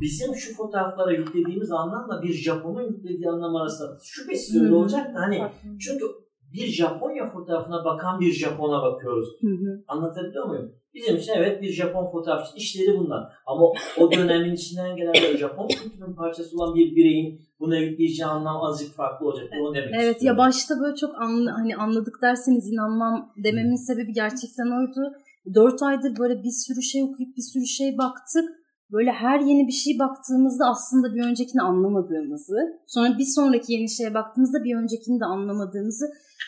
Bizim 0.00 0.34
şu 0.34 0.56
fotoğraflara 0.56 1.12
yüklediğimiz 1.12 1.70
anlamla 1.70 2.22
bir 2.22 2.32
Japon'un 2.32 2.82
yüklediği 2.82 3.28
anlam 3.28 3.56
arasında 3.56 3.98
şüphesiz 4.02 4.62
öyle 4.62 4.74
olacak 4.74 5.14
da 5.14 5.20
hani 5.20 5.42
çünkü 5.80 6.04
bir 6.52 6.66
Japonya 6.66 7.26
fotoğrafına 7.26 7.84
bakan 7.84 8.20
bir 8.20 8.32
Japon'a 8.32 8.82
bakıyoruz. 8.82 9.28
Hı 9.40 9.46
hı. 9.46 9.84
Anlatabiliyor 9.88 10.46
muyum? 10.46 10.72
Bizim 10.94 11.16
için 11.16 11.32
evet 11.36 11.62
bir 11.62 11.72
Japon 11.72 12.06
fotoğrafçı 12.12 12.56
işleri 12.56 12.98
bunlar. 12.98 13.32
Ama 13.46 13.66
o 13.98 14.12
dönemin 14.12 14.54
içinden 14.54 14.96
gelen 14.96 15.12
bir 15.14 15.38
Japon 15.38 15.68
kültürünün 15.68 16.14
parçası 16.14 16.56
olan 16.56 16.74
bir 16.74 16.96
bireyin 16.96 17.40
buna 17.60 17.76
yükleyeceği 17.76 18.26
anlam 18.26 18.62
azıcık 18.62 18.94
farklı 18.96 19.26
olacak. 19.26 19.48
Onu 19.60 19.74
demek 19.74 19.94
Evet 19.94 20.16
istiyorum. 20.16 20.38
ya 20.38 20.44
başta 20.46 20.74
böyle 20.80 20.96
çok 20.96 21.14
anla, 21.22 21.52
hani 21.58 21.76
anladık 21.76 22.14
derseniz 22.22 22.72
inanmam 22.72 23.32
dememin 23.44 23.86
sebebi 23.86 24.12
gerçekten 24.12 24.78
oydu. 24.78 25.12
Dört 25.54 25.82
aydır 25.82 26.18
böyle 26.18 26.34
bir 26.42 26.54
sürü 26.66 26.82
şey 26.82 27.02
okuyup 27.02 27.36
bir 27.36 27.42
sürü 27.52 27.66
şey 27.66 27.98
baktık. 27.98 28.60
Böyle 28.92 29.12
her 29.12 29.40
yeni 29.40 29.66
bir 29.66 29.72
şey 29.72 29.98
baktığımızda 29.98 30.64
aslında 30.64 31.14
bir 31.14 31.22
öncekini 31.30 31.62
anlamadığımızı, 31.62 32.56
sonra 32.86 33.18
bir 33.18 33.28
sonraki 33.36 33.72
yeni 33.72 33.90
şeye 33.90 34.14
baktığımızda 34.14 34.64
bir 34.64 34.76
öncekini 34.76 35.20
de 35.20 35.24
anlamadığımızı 35.24 36.06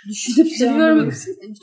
düşünüp 0.09 0.47
duruyorum. 0.61 1.11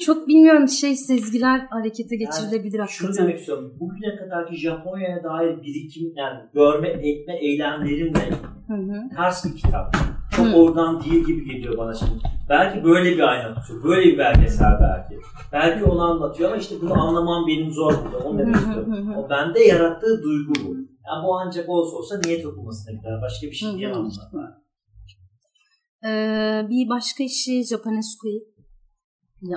Çok 0.05 0.27
bilmiyorum 0.27 0.67
şey 0.67 0.95
sezgiler 0.95 1.59
harekete 1.69 2.15
geçirilebilir 2.15 2.77
yani, 2.77 2.85
hakikaten. 2.85 3.13
Şunu 3.13 3.17
demek 3.17 3.39
istiyorum. 3.39 3.73
Bugüne 3.79 4.15
kadarki 4.15 4.55
Japonya'ya 4.55 5.23
dair 5.23 5.61
birikim 5.63 6.13
yani 6.15 6.39
görme 6.53 6.87
etme 6.87 7.37
eylemlerimle 7.39 8.29
ters 9.15 9.45
bir 9.45 9.55
kitap. 9.55 9.95
Çok 10.35 10.45
Hı. 10.45 10.55
oradan 10.55 11.03
değil 11.03 11.25
gibi 11.25 11.45
geliyor 11.45 11.77
bana 11.77 11.93
şimdi. 11.93 12.11
Belki 12.49 12.83
böyle 12.83 13.11
bir 13.11 13.19
ayna 13.19 13.55
tutuyor. 13.55 13.83
Böyle 13.83 14.11
bir 14.11 14.17
belgesel 14.17 14.79
belki. 14.81 15.21
Belki 15.53 15.83
onu 15.83 16.01
anlatıyor 16.01 16.49
ama 16.49 16.57
işte 16.57 16.75
bunu 16.81 17.01
anlamam 17.01 17.47
benim 17.47 17.71
zor 17.71 17.93
burada. 18.05 18.27
Onu 18.27 18.39
demek 18.39 18.55
istiyorum. 18.55 19.13
O 19.17 19.29
bende 19.29 19.59
yarattığı 19.59 20.23
duygu 20.23 20.53
bu. 20.65 20.75
Yani 21.07 21.27
bu 21.27 21.39
ancak 21.39 21.69
olsa 21.69 21.97
olsa 21.97 22.19
niyet 22.25 22.45
okumasına 22.45 22.93
gider. 22.93 23.21
Başka 23.21 23.47
bir 23.47 23.51
şey 23.51 23.77
diyemem 23.77 24.09
buna. 24.31 24.61
Ee, 26.05 26.61
bir 26.69 26.89
başka 26.89 27.23
işi 27.23 27.63
Japanesco'yu 27.63 28.41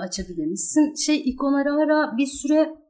açabilir 0.01 0.45
misin? 0.45 0.95
Şey 1.05 1.29
ikon 1.29 1.53
ara 1.53 1.73
ara 1.73 2.17
bir 2.17 2.27
süre 2.27 2.83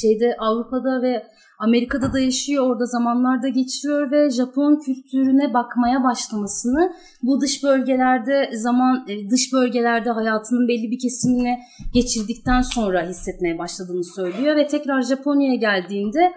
şeyde 0.00 0.36
Avrupa'da 0.38 1.02
ve 1.02 1.26
Amerika'da 1.58 2.12
da 2.12 2.18
yaşıyor, 2.18 2.66
orada 2.66 2.86
zamanlarda 2.86 3.48
geçiriyor 3.48 4.10
ve 4.10 4.30
Japon 4.30 4.80
kültürüne 4.86 5.54
bakmaya 5.54 6.04
başlamasını 6.04 6.92
bu 7.22 7.40
dış 7.40 7.64
bölgelerde 7.64 8.50
zaman 8.56 9.06
e, 9.08 9.30
dış 9.30 9.52
bölgelerde 9.52 10.10
hayatının 10.10 10.68
belli 10.68 10.90
bir 10.90 10.98
kesimini 10.98 11.58
geçirdikten 11.94 12.62
sonra 12.62 13.08
hissetmeye 13.08 13.58
başladığını 13.58 14.04
söylüyor 14.04 14.56
ve 14.56 14.66
tekrar 14.66 15.02
Japonya'ya 15.02 15.54
geldiğinde 15.54 16.32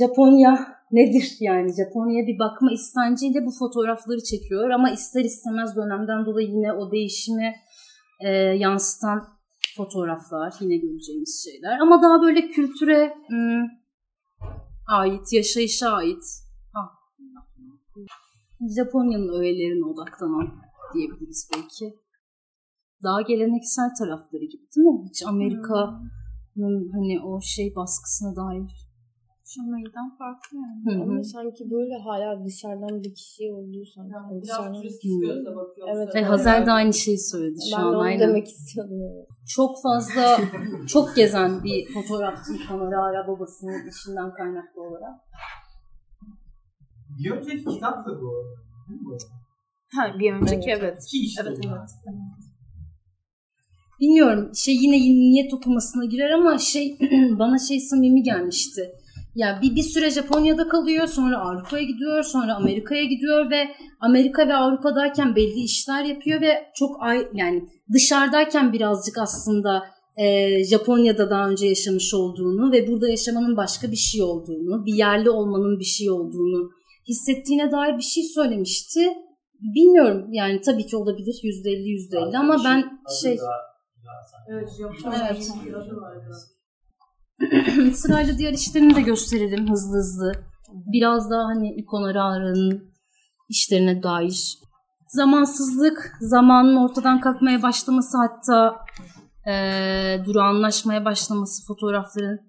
Japonya 0.00 0.75
nedir 0.90 1.36
yani 1.40 1.70
Japonya'ya 1.72 2.26
bir 2.26 2.38
bakma 2.38 2.72
istenciyle 2.72 3.46
bu 3.46 3.50
fotoğrafları 3.58 4.22
çekiyor 4.22 4.70
ama 4.70 4.90
ister 4.90 5.24
istemez 5.24 5.76
dönemden 5.76 6.26
dolayı 6.26 6.48
yine 6.48 6.72
o 6.72 6.92
değişimi 6.92 7.54
e, 8.20 8.28
yansıtan 8.32 9.36
fotoğraflar 9.76 10.54
yine 10.60 10.76
göreceğimiz 10.76 11.44
şeyler 11.44 11.78
ama 11.78 12.02
daha 12.02 12.22
böyle 12.22 12.48
kültüre 12.48 13.14
ım, 13.30 13.70
ait, 14.88 15.32
yaşayışa 15.32 15.90
ait 15.90 16.24
ha. 16.72 16.80
Japonya'nın 18.76 19.40
öğelerine 19.40 19.84
odaklanan 19.84 20.48
diyebiliriz 20.94 21.48
belki. 21.54 21.94
Daha 23.02 23.22
geleneksel 23.22 23.90
tarafları 23.98 24.44
gibi 24.44 24.62
değil 24.76 24.86
mi? 24.86 25.08
Hiç 25.08 25.26
Amerika'nın 25.26 26.90
hani 26.92 27.20
o 27.24 27.40
şey 27.40 27.74
baskısına 27.76 28.36
dair 28.36 28.85
Şamayı'dan 29.54 30.16
farklı 30.18 30.56
yani. 30.56 30.98
Hı-hı. 30.98 31.02
Ama 31.02 31.24
sanki 31.24 31.70
böyle 31.70 31.94
hala 31.98 32.44
dışarıdan 32.44 33.02
bir 33.02 33.14
kişi 33.14 33.52
olduğu 33.52 33.84
sanki. 33.94 34.12
Yani 34.14 34.42
dışarıdan 34.42 34.82
bir 34.82 34.88
kişi 34.88 35.08
Evet. 35.94 36.08
evet. 36.14 36.26
Hazel 36.26 36.66
de 36.66 36.72
aynı 36.72 36.94
şeyi 36.94 37.18
söyledi 37.18 37.58
şu 37.70 37.76
ben 37.76 37.82
an. 37.82 38.04
Ben 38.04 38.18
de 38.18 38.24
onu 38.24 38.28
demek 38.28 38.48
istiyordum. 38.48 38.96
Çok 39.54 39.82
fazla, 39.82 40.38
çok 40.86 41.16
gezen 41.16 41.64
bir 41.64 41.92
fotoğrafçı 41.94 42.52
kamera 42.68 43.04
ara 43.04 43.28
babasının 43.28 43.88
işinden 43.88 44.34
kaynaklı 44.34 44.82
olarak. 44.82 45.20
Bir 47.18 47.30
önceki 47.30 47.64
kitap 47.64 48.06
da 48.06 48.20
bu. 48.20 48.32
Ha, 49.96 50.18
bir 50.18 50.32
önceki 50.32 50.70
evet. 50.70 50.82
evet. 51.40 51.46
evet. 51.46 51.58
evet. 51.66 51.90
bilmiyorum 54.00 54.50
şey 54.54 54.74
yine 54.74 54.96
niyet 54.96 55.54
okumasına 55.54 56.04
girer 56.04 56.30
ama 56.30 56.58
şey 56.58 56.98
bana 57.38 57.58
şey 57.58 57.80
samimi 57.80 58.22
gelmişti. 58.22 58.92
Ya 59.36 59.58
bir, 59.62 59.76
bir 59.76 59.82
süre 59.82 60.10
Japonya'da 60.10 60.68
kalıyor, 60.68 61.06
sonra 61.06 61.38
Avrupa'ya 61.38 61.84
gidiyor, 61.84 62.22
sonra 62.22 62.54
Amerika'ya 62.54 63.04
gidiyor 63.04 63.50
ve 63.50 63.68
Amerika 64.00 64.48
ve 64.48 64.54
Avrupa'dayken 64.54 65.36
belli 65.36 65.60
işler 65.60 66.04
yapıyor 66.04 66.40
ve 66.40 66.70
çok 66.74 67.02
ay 67.02 67.28
yani 67.34 67.68
dışarıdayken 67.92 68.72
birazcık 68.72 69.18
aslında 69.18 69.82
e, 70.16 70.64
Japonya'da 70.64 71.30
daha 71.30 71.48
önce 71.48 71.66
yaşamış 71.66 72.14
olduğunu 72.14 72.72
ve 72.72 72.88
burada 72.88 73.08
yaşamanın 73.08 73.56
başka 73.56 73.90
bir 73.90 73.96
şey 73.96 74.22
olduğunu, 74.22 74.86
bir 74.86 74.94
yerli 74.94 75.30
olmanın 75.30 75.78
bir 75.78 75.84
şey 75.84 76.10
olduğunu 76.10 76.70
hissettiğine 77.08 77.72
dair 77.72 77.96
bir 77.96 78.02
şey 78.02 78.22
söylemişti. 78.22 79.08
Bilmiyorum 79.74 80.26
yani 80.32 80.60
tabii 80.60 80.86
ki 80.86 80.96
olabilir 80.96 81.40
yüzde 81.42 81.70
elli 81.70 81.88
yüzde 81.88 82.18
elli 82.18 82.38
ama 82.38 82.56
ben 82.64 83.00
şey 83.22 83.38
Evet, 84.48 84.68
Evet. 85.06 85.50
sırayla 87.94 88.38
diğer 88.38 88.52
işlerini 88.52 88.96
de 88.96 89.02
gösterelim 89.02 89.70
hızlı 89.70 89.98
hızlı. 89.98 90.32
Biraz 90.72 91.30
daha 91.30 91.44
hani 91.44 91.74
ikon 91.74 92.02
ararın 92.02 92.90
işlerine 93.48 94.02
dair. 94.02 94.58
Zamansızlık, 95.08 96.12
zamanın 96.20 96.76
ortadan 96.76 97.20
kalkmaya 97.20 97.62
başlaması 97.62 98.18
hatta 98.18 98.76
e, 99.50 99.54
durağanlaşmaya 100.24 101.04
başlaması 101.04 101.66
fotoğrafların 101.66 102.40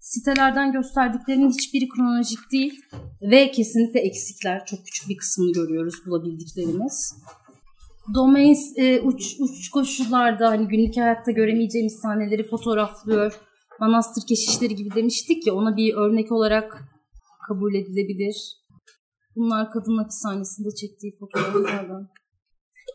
sitelerden 0.00 0.72
gösterdiklerinin 0.72 1.50
hiçbiri 1.50 1.88
kronolojik 1.88 2.52
değil 2.52 2.80
ve 3.22 3.50
kesinlikle 3.50 4.00
eksikler. 4.00 4.66
Çok 4.66 4.86
küçük 4.86 5.08
bir 5.08 5.16
kısmını 5.16 5.52
görüyoruz 5.52 5.94
bulabildiklerimiz. 6.06 7.14
Domains 8.14 8.72
e, 8.76 9.00
uç, 9.00 9.36
uç 9.40 9.70
koşullarda 9.70 10.48
hani 10.48 10.68
günlük 10.68 10.96
hayatta 10.96 11.30
göremeyeceğimiz 11.30 12.00
sahneleri 12.02 12.48
fotoğraflıyor. 12.48 13.40
Manastır 13.82 14.22
keşişleri 14.28 14.74
gibi 14.74 14.94
demiştik 14.94 15.46
ya 15.46 15.54
ona 15.54 15.76
bir 15.76 15.94
örnek 15.94 16.32
olarak 16.32 16.78
kabul 17.48 17.74
edilebilir. 17.74 18.36
Bunlar 19.36 19.70
kadın 19.70 19.96
hapishanesinde 19.96 20.68
çektiği 20.80 21.12
fotoğraflardan. 21.18 22.08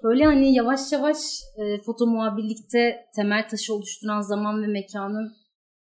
Böyle 0.04 0.26
hani 0.26 0.54
yavaş 0.54 0.92
yavaş 0.92 1.18
e, 1.58 1.82
foto 1.86 2.08
muhabirlikte 2.08 3.06
temel 3.16 3.50
taşı 3.50 3.74
oluşturan 3.74 4.22
zaman 4.22 4.64
ve 4.64 4.68
mekanın 4.68 5.32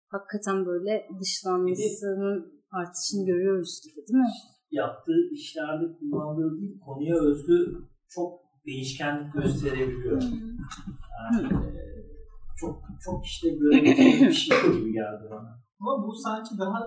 hakikaten 0.08 0.66
böyle 0.66 1.08
dışlanmasının 1.20 2.62
artışını 2.70 3.26
görüyoruz 3.26 3.80
gibi 3.84 3.96
değil 3.96 4.18
mi? 4.18 4.32
Yaptığı 4.70 5.28
işlerde 5.32 5.84
kullandığı 5.98 6.60
değil, 6.60 6.80
konuya 6.80 7.16
özgü 7.16 7.56
çok 8.08 8.40
değişkenlik 8.66 9.32
gösterebiliyor. 9.34 10.22
Yani, 10.22 11.48
çok 13.04 13.26
işte 13.26 13.48
görebileceğimiz 13.48 14.28
bir 14.28 14.32
şey 14.32 14.58
gibi 14.72 14.92
geldi 14.92 15.24
bana. 15.30 15.62
Ama 15.80 16.06
bu 16.06 16.14
sanki 16.14 16.58
daha 16.58 16.86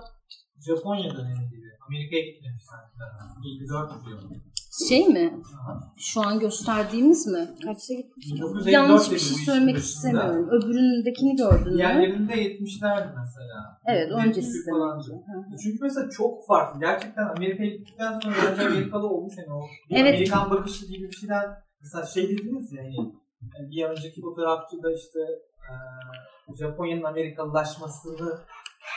Japonya 0.67 1.12
dönemi 1.17 1.50
gibi. 1.50 1.69
Amerika'ya 1.88 2.22
gitmemiş 2.26 2.63
sanki 2.63 3.00
daha. 3.00 3.30
54 3.45 4.06
diyor. 4.06 4.19
Şey 4.89 5.08
mi? 5.08 5.34
Şu 5.98 6.22
an 6.22 6.39
gösterdiğimiz 6.39 7.28
mi? 7.28 7.50
Kaçta 7.63 7.93
gitmiş? 7.93 8.26
1954 8.34 8.74
Yanlış 8.74 9.12
bir 9.12 9.19
şey 9.19 9.38
söylemek 9.45 9.78
istemiyorum. 9.78 10.50
Öbüründekini 10.50 11.36
gördün 11.36 11.72
mü? 11.72 11.78
Diğerlerinde 11.78 12.34
70'lerdi 12.34 13.10
mesela. 13.19 13.80
Evet, 13.86 14.10
70 14.10 14.26
öncesi 14.26 14.72
hı. 14.72 15.58
Çünkü 15.63 15.78
mesela 15.82 16.10
çok 16.10 16.48
farklı. 16.48 16.80
Gerçekten 16.80 17.28
Amerika'ya 17.38 17.69
gittikten 17.69 18.19
sonra 18.19 18.36
bence 18.52 18.67
Amerikalı 18.67 19.08
olmuş. 19.08 19.34
Yani 19.38 19.54
o 19.54 19.62
Evet. 19.89 20.13
Amerikan 20.13 20.50
bakışı 20.50 20.86
gibi 20.86 21.08
bir 21.08 21.15
şeyden 21.15 21.50
mesela 21.82 22.06
şey 22.06 22.30
dediniz 22.30 22.74
ya 22.74 22.84
hani 22.84 23.72
bir 23.72 23.84
önceki 23.84 24.22
fotoğrafçı 24.22 24.84
da 24.84 24.93
işte 24.93 25.19
Japonya'nın 26.60 27.04
Amerikalılaşmasını 27.04 28.39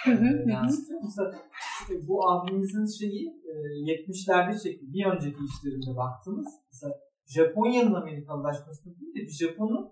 e, 0.07 0.11
yansıtıyor. 0.53 1.01
Mesela 1.05 1.33
işte 1.81 2.09
bu 2.09 2.31
abimizin 2.31 2.87
şeyi 2.99 3.29
e, 3.29 3.53
70'lerde 3.93 4.63
çekti. 4.63 4.85
Bir 4.95 5.07
önceki 5.07 5.39
işlerinde 5.45 5.97
baktınız. 5.97 6.47
Mesela 6.73 6.95
Japonya'nın 7.27 7.95
Amerikalılaşmasını 7.95 8.95
değil 9.01 9.15
de 9.15 9.21
bir 9.21 9.47
Japon'un 9.47 9.91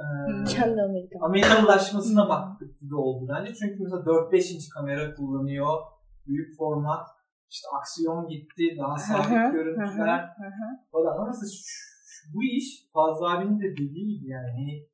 e. 0.00 0.44
Kendi 0.44 0.82
Amerika. 0.82 1.18
Amerikalılaşmasına 1.22 2.28
baktık 2.28 2.80
gibi 2.80 2.94
oldu 2.94 3.32
bence. 3.34 3.54
Çünkü 3.54 3.82
mesela 3.82 4.02
4-5 4.02 4.54
inç 4.54 4.68
kamera 4.68 5.14
kullanıyor. 5.14 5.78
Büyük 6.26 6.56
format. 6.58 7.06
İşte 7.50 7.68
aksiyon 7.80 8.28
gitti. 8.28 8.76
Daha 8.78 8.96
sabit 8.98 9.52
görüntüler 9.52 10.36
falan. 10.92 11.12
Ama 11.16 11.26
mesela 11.26 11.48
şu, 11.50 11.64
şu- 12.06 12.34
bu 12.34 12.44
iş 12.44 12.90
Fazla 12.92 13.36
abinin 13.38 13.60
de 13.60 13.72
dediği 13.72 14.06
gibi 14.18 14.28
yani. 14.30 14.86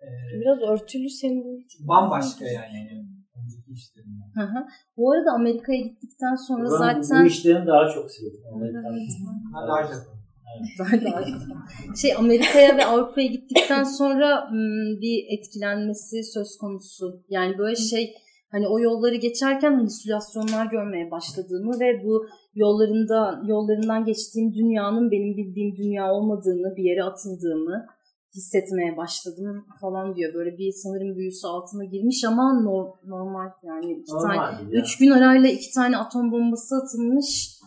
Hani, 0.00 0.36
e, 0.36 0.40
Biraz 0.40 0.58
örtülü 0.62 1.10
sembol. 1.10 1.58
bambaşka 1.80 2.44
yani. 2.44 2.76
yani 2.76 3.06
önceki 3.38 3.72
işlerinden. 3.72 4.30
Hı 4.34 4.42
hı. 4.42 4.66
Bu 4.96 5.12
arada 5.12 5.30
Amerika'ya 5.32 5.80
gittikten 5.80 6.34
sonra 6.34 6.64
Ben 6.64 6.68
zaten 6.68 7.24
bu 7.24 7.26
işlerini 7.26 7.66
daha 7.66 7.88
çok 7.94 8.10
sevdim. 8.10 8.40
Amerikan. 8.54 8.82
Ha, 9.52 9.68
daha 9.68 9.82
Japon. 9.82 10.20
şey 12.00 12.14
Amerika'ya 12.16 12.76
ve 12.76 12.84
Avrupa'ya 12.86 13.26
gittikten 13.26 13.82
sonra 13.84 14.50
hmm, 14.50 15.00
bir 15.00 15.38
etkilenmesi 15.38 16.24
söz 16.24 16.56
konusu. 16.60 17.22
Yani 17.28 17.58
böyle 17.58 17.76
şey 17.76 18.14
hani 18.50 18.68
o 18.68 18.80
yolları 18.80 19.16
geçerken 19.16 19.74
halüsinasyonlar 19.74 20.66
görmeye 20.66 21.10
başladığımı 21.10 21.80
ve 21.80 22.04
bu 22.04 22.26
yollarında 22.54 23.42
yollarından 23.46 24.04
geçtiğim 24.04 24.54
dünyanın 24.54 25.10
benim 25.10 25.36
bildiğim 25.36 25.76
dünya 25.76 26.12
olmadığını, 26.12 26.76
bir 26.76 26.84
yere 26.84 27.04
atıldığımı 27.04 27.86
hissetmeye 28.34 28.96
başladım 28.96 29.66
falan 29.80 30.16
diyor. 30.16 30.34
Böyle 30.34 30.58
bir 30.58 30.72
sanırım 30.72 31.16
büyüsü 31.16 31.46
altına 31.46 31.84
girmiş 31.84 32.24
ama 32.24 32.42
nor- 32.42 33.08
normal 33.10 33.48
yani 33.62 33.92
iki 33.92 34.12
tane 34.12 34.36
Normal 34.36 34.58
değil 34.58 34.72
ya. 34.72 34.80
Üç 34.80 34.98
gün 34.98 35.10
arayla 35.10 35.48
iki 35.48 35.74
tane 35.74 35.96
atom 35.96 36.32
bombası 36.32 36.74
atılmış. 36.76 37.60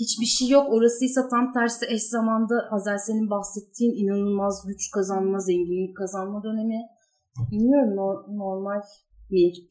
Hiçbir 0.00 0.26
şey 0.26 0.48
yok. 0.48 0.72
Orasıysa 0.72 1.28
tam 1.28 1.52
tersi 1.52 1.86
eş 1.88 2.02
zamanda 2.02 2.54
Hazel 2.70 2.98
senin 2.98 3.30
bahsettiğin 3.30 3.92
inanılmaz 4.04 4.64
güç 4.66 4.90
kazanma, 4.94 5.38
zenginlik 5.38 5.96
kazanma 5.96 6.42
dönemi. 6.42 6.80
Bilmiyorum 7.52 7.96
no- 7.96 8.38
normal 8.38 8.80
bir 9.30 9.68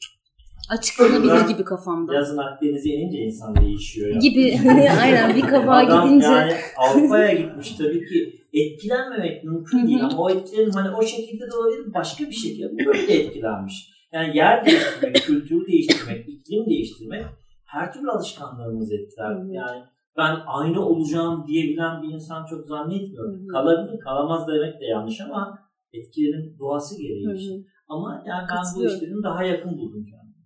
açıklanabilir 0.69 1.31
Ben- 1.33 1.47
gibi 1.47 1.63
kafamda. 1.63 2.13
Yazın 2.13 2.37
Akdeniz'e 2.37 2.89
inince 2.89 3.17
insan 3.17 3.55
değişiyor. 3.55 4.09
Ya. 4.13 4.19
Gibi 4.19 4.59
aynen 5.01 5.35
bir 5.35 5.41
kabağa 5.41 5.75
Adam 5.75 6.07
gidince. 6.07 6.27
yani 6.27 6.53
Avrupa'ya 6.77 7.33
gitmiş 7.33 7.75
tabii 7.77 8.05
ki 8.05 8.38
etkilenmemek 8.53 9.43
mümkün 9.43 9.87
değil 9.87 10.03
ama 10.03 10.17
o 10.17 10.29
etkilerin 10.29 10.71
hani 10.71 10.95
o 10.95 11.03
şekilde 11.03 11.51
de 11.51 11.55
olabilir 11.55 11.93
başka 11.93 12.25
bir 12.25 12.31
şekilde 12.31 12.85
böyle 12.85 13.13
etkilenmiş. 13.13 13.89
Yani 14.13 14.37
yer 14.37 14.65
değiştirmek, 14.65 15.15
kültür 15.25 15.67
değiştirmek, 15.67 16.29
iklim 16.29 16.65
değiştirmek 16.65 17.25
her 17.65 17.93
türlü 17.93 18.09
alışkanlığımızı 18.09 18.95
etkiler. 18.95 19.53
Yani 19.53 19.83
ben 20.17 20.39
aynı 20.47 20.85
olacağım 20.85 21.45
diyebilen 21.47 22.01
bir 22.01 22.13
insan 22.13 22.45
çok 22.45 22.67
zannetmiyorum. 22.67 23.47
Kalabilir, 23.47 23.99
kalamaz 23.99 24.47
demek 24.47 24.81
de 24.81 24.85
yanlış 24.85 25.21
ama 25.21 25.59
etkilerin 25.93 26.59
doğası 26.59 27.01
gereği. 27.01 27.37
işte. 27.37 27.53
Ama 27.87 28.23
yani 28.27 28.47
ben 28.49 28.63
bu 28.75 28.85
işlerin 28.85 29.23
daha 29.23 29.43
yakın 29.43 29.71
buldum 29.77 30.05
kendimi. 30.05 30.45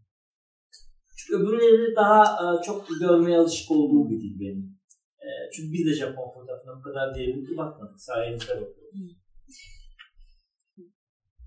Çünkü 1.17 1.43
öbürleri 1.43 1.95
daha 1.95 2.23
e, 2.23 2.63
çok 2.63 2.87
görmeye 2.99 3.37
alışık 3.37 3.71
olduğum 3.71 4.09
bir 4.09 4.21
dil 4.21 4.39
benim. 4.39 4.72
E, 5.27 5.29
çünkü 5.53 5.73
biz 5.73 5.85
de 5.85 5.93
Japon 5.93 6.33
fotoğrafına 6.33 6.77
bu 6.79 6.81
kadar 6.81 7.15
derinlikli 7.15 7.57
bakmadık. 7.57 7.99
Sayenizde 8.01 8.47
bakıyoruz. 8.61 9.17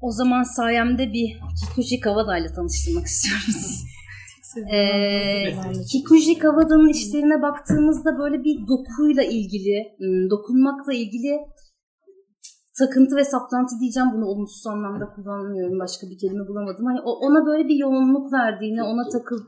O 0.03 0.11
zaman 0.11 0.43
sayemde 0.43 1.13
bir 1.13 1.29
Kikuji 1.61 2.01
Kawada 2.01 2.39
ile 2.39 2.47
tanıştırmak 2.57 3.07
istiyoruz. 3.07 3.83
Ee, 4.73 5.45
Kikuji 5.93 6.39
Kawada'nın 6.39 6.89
işlerine 6.89 7.43
baktığımızda 7.43 8.19
böyle 8.19 8.45
bir 8.45 8.57
dokuyla 8.69 9.23
ilgili, 9.23 9.77
ım, 10.03 10.31
dokunmakla 10.31 10.93
ilgili 10.93 11.33
takıntı 12.79 13.17
ve 13.17 13.25
saplantı 13.25 13.75
diyeceğim 13.81 14.09
bunu 14.15 14.25
olumsuz 14.27 14.67
anlamda 14.67 15.07
kullanmıyorum. 15.15 15.79
Başka 15.79 16.07
bir 16.11 16.19
kelime 16.19 16.49
bulamadım. 16.49 16.87
Hani 16.87 17.01
o- 17.01 17.19
ona 17.27 17.47
böyle 17.47 17.69
bir 17.69 17.77
yoğunluk 17.77 18.33
verdiğini, 18.33 18.83
ona 18.83 19.09
takıl 19.09 19.39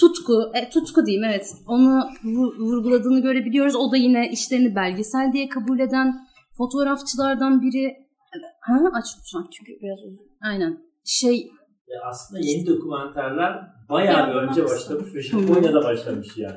tutku, 0.00 0.50
e, 0.54 0.70
tutku 0.70 1.06
diyeyim 1.06 1.24
evet. 1.24 1.46
Onu 1.66 2.00
vu- 2.24 2.54
vurguladığını 2.58 3.22
görebiliyoruz. 3.22 3.76
O 3.76 3.92
da 3.92 3.96
yine 3.96 4.30
işlerini 4.30 4.76
belgesel 4.76 5.32
diye 5.32 5.48
kabul 5.48 5.78
eden 5.80 6.14
fotoğrafçılardan 6.58 7.62
biri. 7.62 7.96
Ha 8.60 8.74
aç 8.92 9.04
lütfen 9.18 9.50
çünkü 9.50 9.72
biraz 9.82 9.98
uzun. 10.04 10.26
Aynen. 10.44 10.78
Şey 11.04 11.50
E, 11.88 11.94
aslında 12.10 12.40
yeni 12.44 12.66
dokumenterler 12.66 13.60
bayağı 13.88 14.28
bir 14.30 14.34
önce 14.34 14.64
başlamış 14.64 15.14
ve 15.14 15.22
Japonya'da 15.22 15.84
başlamış 15.84 16.28
yani. 16.36 16.56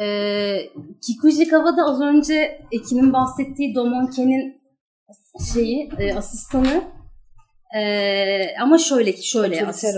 Ee, 0.00 0.58
Kikuji 1.06 1.48
Kawada 1.48 1.82
az 1.84 2.00
önce 2.00 2.60
Ekin'in 2.72 3.12
bahsettiği 3.12 3.74
Domonke'nin 3.74 4.62
şeyi 5.54 5.90
e, 5.98 6.14
asistanı. 6.14 6.84
Ee, 7.76 8.54
ama 8.60 8.78
şöyle 8.78 9.12
ki 9.12 9.28
şöyle 9.28 9.54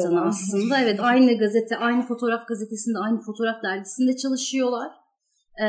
olan. 0.08 0.28
aslında. 0.28 0.80
Evet 0.80 1.00
aynı 1.00 1.38
gazete, 1.38 1.76
aynı 1.76 2.02
fotoğraf 2.02 2.48
gazetesinde, 2.48 2.98
aynı 2.98 3.20
fotoğraf 3.20 3.62
dergisinde 3.62 4.16
çalışıyorlar. 4.16 4.90
Ee, 5.62 5.66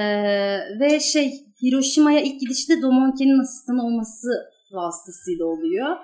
ve 0.80 1.00
şey 1.00 1.46
Hiroşima'ya 1.64 2.20
ilk 2.22 2.42
gidişte 2.42 2.82
Domonke'nin 2.82 3.40
asistanı 3.40 3.86
olmasıyla 3.86 4.36
vasıtasıyla 4.72 5.46
oluyor. 5.46 5.98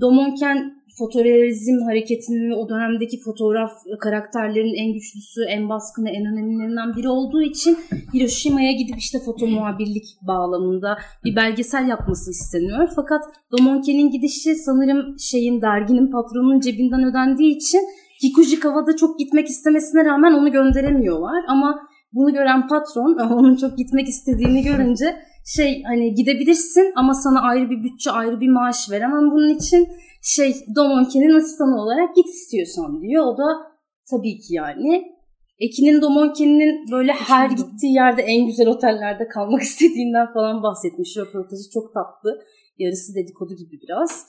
Domonken 0.00 0.82
fotorealizm 0.98 1.82
hareketinin 1.88 2.50
o 2.50 2.68
dönemdeki 2.68 3.20
fotoğraf 3.20 3.72
karakterlerin 4.00 4.74
en 4.74 4.92
güçlüsü, 4.92 5.44
en 5.48 5.68
baskını, 5.68 6.10
en 6.10 6.24
önemlilerinden 6.26 6.96
biri 6.96 7.08
olduğu 7.08 7.42
için 7.42 7.78
Hiroşima'ya 8.14 8.72
gidip 8.72 8.98
işte 8.98 9.18
foto 9.24 9.46
muhabirlik 9.46 10.04
bağlamında 10.22 10.98
bir 11.24 11.36
belgesel 11.36 11.88
yapması 11.88 12.30
isteniyor. 12.30 12.88
Fakat 12.96 13.22
Domonken'in 13.52 14.10
gidişi 14.10 14.54
sanırım 14.54 15.18
şeyin 15.18 15.62
derginin 15.62 16.10
patronunun 16.10 16.60
cebinden 16.60 17.04
ödendiği 17.04 17.56
için 17.56 17.80
Kikuji 18.20 18.60
Kawa'da 18.60 18.96
çok 18.96 19.18
gitmek 19.18 19.48
istemesine 19.48 20.04
rağmen 20.04 20.32
onu 20.32 20.52
gönderemiyorlar. 20.52 21.44
Ama 21.48 21.80
bunu 22.12 22.32
gören 22.32 22.68
patron 22.68 23.18
onun 23.38 23.56
çok 23.56 23.78
gitmek 23.78 24.08
istediğini 24.08 24.62
görünce 24.62 25.16
şey 25.46 25.82
hani 25.82 26.14
gidebilirsin 26.14 26.92
ama 26.96 27.14
sana 27.14 27.40
ayrı 27.40 27.70
bir 27.70 27.82
bütçe 27.82 28.10
ayrı 28.10 28.40
bir 28.40 28.48
maaş 28.48 28.90
veremem 28.90 29.30
bunun 29.30 29.48
için 29.48 29.88
şey 30.22 30.54
Domonke'nin 30.76 31.34
asistanı 31.34 31.82
olarak 31.82 32.16
git 32.16 32.26
istiyorsan 32.26 33.02
diyor. 33.02 33.26
O 33.26 33.38
da 33.38 33.44
tabii 34.10 34.38
ki 34.38 34.54
yani 34.54 35.16
Ekin'in 35.58 36.00
Domonke'nin 36.02 36.90
böyle 36.90 37.12
her 37.12 37.50
gittiği 37.50 37.94
yerde 37.94 38.22
en 38.22 38.46
güzel 38.46 38.68
otellerde 38.68 39.28
kalmak 39.28 39.62
istediğinden 39.70 40.32
falan 40.32 40.62
bahsetmiş. 40.62 41.16
Röportajı 41.16 41.70
çok 41.74 41.94
tatlı. 41.94 42.42
Yarısı 42.78 43.14
dedikodu 43.14 43.54
gibi 43.56 43.80
biraz. 43.82 44.26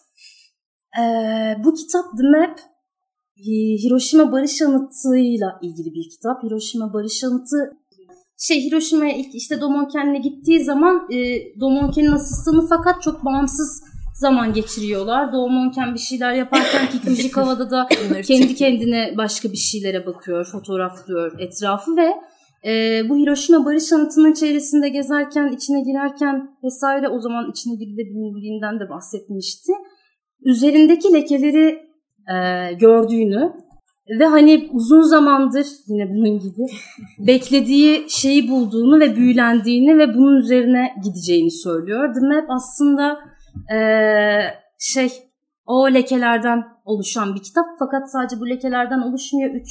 Ee, 1.00 1.56
bu 1.64 1.74
kitap 1.74 2.06
The 2.18 2.24
Map 2.38 2.60
Hiroşima 3.84 4.32
Barış 4.32 4.62
Anıtı'yla 4.62 5.60
ilgili 5.62 5.94
bir 5.94 6.10
kitap. 6.10 6.44
Hiroşima 6.44 6.94
Barış 6.94 7.24
Anıtı 7.24 7.78
şey 8.38 8.64
Hiroşima'ya 8.64 9.18
ilk 9.18 9.36
işte 9.36 9.62
Domonken'le 9.62 10.22
gittiği 10.22 10.64
zaman 10.64 11.08
e, 11.12 11.18
Domonken'in 11.60 12.12
asistanı 12.12 12.68
fakat 12.68 13.02
çok 13.02 13.26
bağımsız 13.26 13.84
zaman 14.14 14.54
geçiriyorlar. 14.54 15.34
Domonken 15.34 15.94
bir 15.94 16.00
şeyler 16.00 16.34
yaparken 16.34 16.90
Kikuji 16.92 17.32
Kawa'da 17.32 17.72
da 17.72 17.88
kendi 18.28 18.56
kendine 18.56 19.14
başka 19.18 19.52
bir 19.52 19.58
şeylere 19.58 20.06
bakıyor, 20.06 20.46
fotoğraflıyor 20.52 21.40
etrafı 21.40 21.92
ve 21.98 22.14
e, 22.66 23.02
bu 23.10 23.18
Hiroşima 23.18 23.66
Barış 23.66 23.94
Anıtı'nın 23.94 24.34
çevresinde 24.34 24.90
gezerken, 24.90 25.48
içine 25.48 25.82
girerken 25.82 26.58
vesaire 26.64 27.08
o 27.10 27.20
zaman 27.20 27.52
içine 27.52 27.76
girilebildiğinden 27.76 28.80
de 28.80 28.90
bahsetmişti. 28.90 29.72
Üzerindeki 30.46 31.14
lekeleri 31.14 31.80
e, 32.34 32.74
gördüğünü 32.74 33.54
ve 34.20 34.26
hani 34.26 34.70
uzun 34.74 35.02
zamandır 35.02 35.68
yine 35.88 36.10
bunun 36.10 36.40
gibi 36.40 36.66
beklediği 37.28 38.06
şeyi 38.10 38.50
bulduğunu 38.50 39.00
ve 39.00 39.16
büyülendiğini 39.16 39.98
ve 39.98 40.14
bunun 40.14 40.38
üzerine 40.38 40.94
gideceğini 41.04 41.52
söylüyor. 41.52 42.14
The 42.14 42.20
Map 42.20 42.46
aslında 42.50 43.20
e, 43.74 43.80
şey 44.80 45.10
o 45.66 45.94
lekelerden 45.94 46.64
oluşan 46.86 47.36
bir 47.36 47.44
kitap 47.44 47.66
fakat 47.80 48.12
sadece 48.12 48.40
bu 48.40 48.50
lekelerden 48.50 49.00
oluşmuyor. 49.00 49.54
Üç 49.54 49.70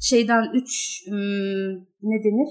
şeyden 0.00 0.44
üç 0.54 1.02
hmm, 1.06 1.74
ne 2.02 2.24
denir? 2.24 2.48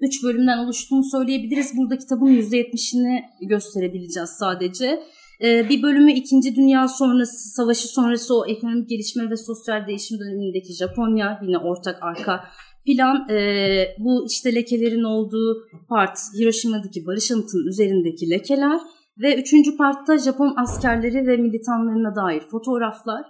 Üç 0.00 0.24
bölümden 0.24 0.58
oluştuğunu 0.58 1.04
söyleyebiliriz. 1.04 1.72
Burada 1.76 1.98
kitabın 1.98 2.26
%70'ini 2.26 3.20
gösterebileceğiz 3.48 4.30
sadece. 4.30 5.02
Ee, 5.44 5.68
bir 5.68 5.82
bölümü 5.82 6.12
İkinci 6.12 6.56
Dünya 6.56 6.88
sonrası, 6.88 7.48
savaşı 7.54 7.88
sonrası 7.88 8.38
o 8.38 8.46
ekonomik 8.46 8.88
gelişme 8.88 9.30
ve 9.30 9.36
sosyal 9.36 9.86
değişim 9.86 10.18
dönemindeki 10.18 10.72
Japonya 10.72 11.40
yine 11.42 11.58
ortak 11.58 12.02
arka 12.02 12.44
plan. 12.86 13.30
Ee, 13.30 13.84
bu 13.98 14.26
işte 14.30 14.54
lekelerin 14.54 15.02
olduğu 15.02 15.56
part 15.88 16.18
Hiroşima'daki 16.38 17.06
barış 17.06 17.30
anıtının 17.30 17.66
üzerindeki 17.66 18.30
lekeler 18.30 18.80
ve 19.22 19.40
üçüncü 19.40 19.76
partta 19.76 20.18
Japon 20.18 20.54
askerleri 20.56 21.26
ve 21.26 21.36
militanlarına 21.36 22.16
dair 22.16 22.42
fotoğraflar. 22.50 23.22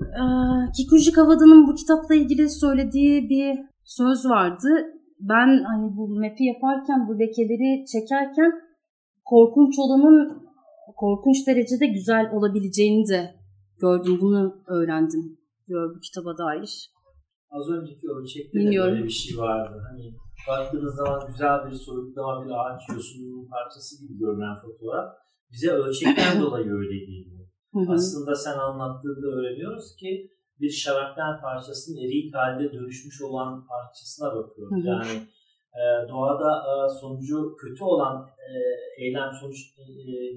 Ee, 0.00 0.24
Kikuji 0.76 1.12
Kawada'nın 1.12 1.66
bu 1.66 1.74
kitapla 1.74 2.14
ilgili 2.14 2.50
söylediği 2.50 3.28
bir 3.28 3.58
söz 3.84 4.26
vardı. 4.26 4.68
Ben 5.20 5.64
hani 5.64 5.96
bu 5.96 6.08
map'i 6.08 6.44
yaparken, 6.44 7.08
bu 7.08 7.18
lekeleri 7.18 7.84
çekerken 7.86 8.52
korkunç 9.24 9.74
olanın 9.78 10.43
korkunç 10.96 11.46
derecede 11.46 11.86
güzel 11.86 12.30
olabileceğini 12.32 13.08
de 13.08 13.34
gördüm. 13.80 14.18
Bunu 14.20 14.62
öğrendim 14.66 15.38
diyor 15.66 15.94
bu 15.96 16.00
kitaba 16.00 16.38
dair. 16.38 16.90
Az 17.50 17.68
önceki 17.68 18.06
ölçekte 18.08 18.58
de 18.58 18.78
böyle 18.78 19.04
bir 19.04 19.10
şey 19.10 19.38
vardı. 19.38 19.82
Hani 19.90 20.14
baktığınız 20.48 20.94
zaman 20.94 21.26
güzel 21.28 21.66
bir 21.66 21.76
soyutlama 21.76 22.44
bir 22.44 22.50
ağaç 22.50 22.82
yosununun 22.88 23.48
parçası 23.48 24.00
gibi 24.02 24.18
görünen 24.18 24.56
fotoğraf. 24.62 25.14
Bize 25.52 25.70
ölçekten 25.70 26.40
dolayı 26.42 26.70
öyle 26.72 26.98
geliyor. 26.98 27.48
Aslında 27.88 28.34
sen 28.34 28.58
anlattığında 28.58 29.26
öğreniyoruz 29.26 29.96
ki 29.96 30.30
bir 30.60 30.70
şarapnel 30.70 31.40
parçasının 31.40 31.96
eriyik 31.96 32.34
halde 32.34 32.72
dönüşmüş 32.72 33.22
olan 33.22 33.66
parçasına 33.66 34.34
bakıyoruz. 34.34 34.84
Yani 34.84 35.28
e, 35.80 36.08
doğada 36.08 36.50
e, 36.70 36.72
sonucu 37.00 37.56
kötü 37.56 37.84
olan 37.84 38.26
e, 38.26 38.52
eylem 39.04 39.30
sonuç 39.40 39.58
e, 39.78 39.84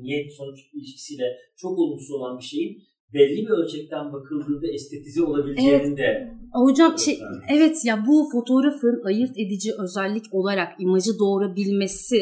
niyet 0.03 0.33
sonuç 0.33 0.59
ilişkisiyle 0.73 1.37
çok 1.57 1.79
olumsuz 1.79 2.11
olan 2.11 2.37
bir 2.37 2.43
şeyin 2.43 2.77
belli 3.13 3.45
bir 3.45 3.49
ölçekten 3.49 4.13
bakıldığında 4.13 4.67
estetize 4.67 5.23
olabileceğini 5.23 5.87
evet. 5.87 5.97
de 5.97 6.33
hocam 6.53 6.97
şey 6.97 7.19
evet 7.49 7.85
ya 7.85 8.03
bu 8.07 8.29
fotoğrafın 8.31 9.01
ayırt 9.05 9.37
edici 9.37 9.71
özellik 9.83 10.25
olarak 10.33 10.69
imajı 10.79 11.19
doğurabilmesi 11.19 12.17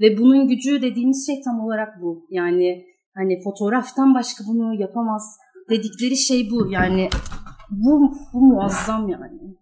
ve 0.00 0.18
bunun 0.18 0.48
gücü 0.48 0.82
dediğimiz 0.82 1.26
şey 1.26 1.42
tam 1.44 1.60
olarak 1.60 1.88
bu. 2.02 2.26
Yani 2.30 2.84
hani 3.14 3.42
fotoğraftan 3.44 4.14
başka 4.14 4.44
bunu 4.48 4.80
yapamaz 4.80 5.38
dedikleri 5.70 6.16
şey 6.16 6.50
bu. 6.50 6.70
Yani 6.70 7.08
bu, 7.70 8.12
bu 8.32 8.40
muazzam 8.40 9.08
yani. 9.08 9.56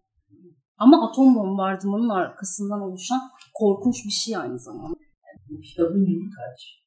Ama 0.81 1.09
atom 1.09 1.35
bombardımanın 1.35 2.09
arkasından 2.09 2.81
oluşan 2.81 3.21
korkunç 3.55 4.05
bir 4.05 4.11
şey 4.11 4.37
aynı 4.37 4.59
zamanda. 4.59 4.95
Bu 5.51 5.61
kitabın 5.61 6.07
yılı 6.07 6.31
kaç? 6.37 6.81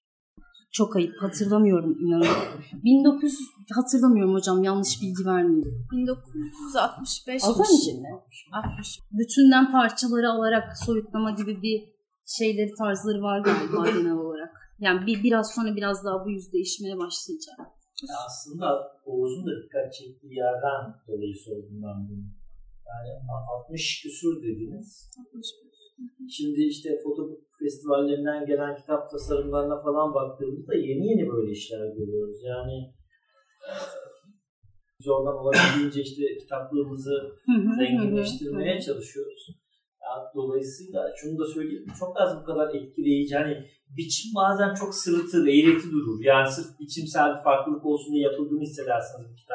Çok 0.71 0.95
ayıp. 0.95 1.15
Hatırlamıyorum 1.21 1.97
inanın. 1.99 2.27
1900 2.83 3.39
hatırlamıyorum 3.75 4.33
hocam. 4.33 4.63
Yanlış 4.63 5.01
bilgi 5.01 5.25
vermeyeyim. 5.25 5.87
1965 5.91 7.43
Az 7.43 7.59
önce 7.59 8.01
mi? 8.01 8.07
60. 8.51 8.99
Bütünden 9.11 9.71
parçaları 9.71 10.29
alarak 10.29 10.77
soyutlama 10.77 11.31
gibi 11.31 11.61
bir 11.61 11.93
şeyleri 12.25 12.71
tarzları 12.77 13.21
var 13.21 13.39
galiba 13.39 13.89
genel 13.99 14.11
olarak. 14.13 14.75
Yani 14.79 15.05
bir 15.05 15.23
biraz 15.23 15.53
sonra 15.55 15.75
biraz 15.75 16.05
daha 16.05 16.25
bu 16.25 16.29
yüz 16.31 16.53
değişmeye 16.53 16.97
başlayacak. 16.97 17.59
Ya 18.09 18.15
aslında 18.27 18.91
Oğuz'un 19.05 19.45
da 19.45 19.51
dikkat 19.63 19.93
çektiği 19.93 20.35
yerden 20.35 20.93
dolayı 21.07 21.35
sordum 21.45 21.83
ben 21.83 22.09
bunu. 22.09 22.23
Yani 22.89 23.09
60 23.69 24.01
küsur 24.03 24.43
dediniz. 24.43 25.11
60 25.19 25.45
Şimdi 26.37 26.61
işte 26.61 26.89
foto 27.03 27.21
festivallerinden 27.59 28.45
gelen 28.45 28.75
kitap 28.75 29.11
tasarımlarına 29.11 29.81
falan 29.83 30.13
baktığımızda 30.13 30.75
yeni 30.75 31.07
yeni 31.07 31.29
böyle 31.31 31.51
işler 31.51 31.87
görüyoruz. 31.97 32.37
Yani 32.43 32.93
biz 34.99 35.07
oradan 35.07 35.37
olabildiğince 35.41 36.01
işte 36.01 36.37
kitaplığımızı 36.41 37.15
zenginleştirmeye 37.79 38.81
çalışıyoruz. 38.81 39.43
Yani 40.03 40.23
dolayısıyla 40.35 41.01
şunu 41.17 41.39
da 41.39 41.45
söyleyeyim 41.45 41.85
çok 41.99 42.21
az 42.21 42.41
bu 42.41 42.43
kadar 42.45 42.75
etkileyici. 42.75 43.35
Hani 43.35 43.55
biçim 43.97 44.31
bazen 44.35 44.73
çok 44.73 44.95
sırıtır, 44.95 45.47
eğreti 45.47 45.87
durur. 45.91 46.19
Yani 46.23 46.51
sırf 46.51 46.79
biçimsel 46.79 47.35
bir 47.35 47.43
farklılık 47.43 47.85
olsun 47.85 48.13
diye 48.13 48.23
yapıldığını 48.23 48.61
hissedersiniz 48.61 49.31
bu 49.31 49.35
kitapta 49.35 49.52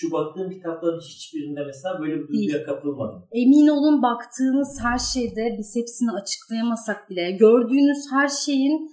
şu 0.00 0.12
baktığım 0.12 0.50
kitapların 0.50 1.00
hiçbirinde 1.00 1.60
mesela 1.66 2.00
böyle 2.00 2.14
bir 2.20 2.28
duyguya 2.28 2.64
kapılmadım. 2.64 3.22
Emin 3.32 3.68
olun 3.68 4.02
baktığınız 4.02 4.78
her 4.82 4.98
şeyde 4.98 5.56
biz 5.58 5.76
hepsini 5.76 6.10
açıklayamasak 6.10 7.10
bile 7.10 7.30
gördüğünüz 7.30 7.98
her 8.12 8.28
şeyin 8.28 8.90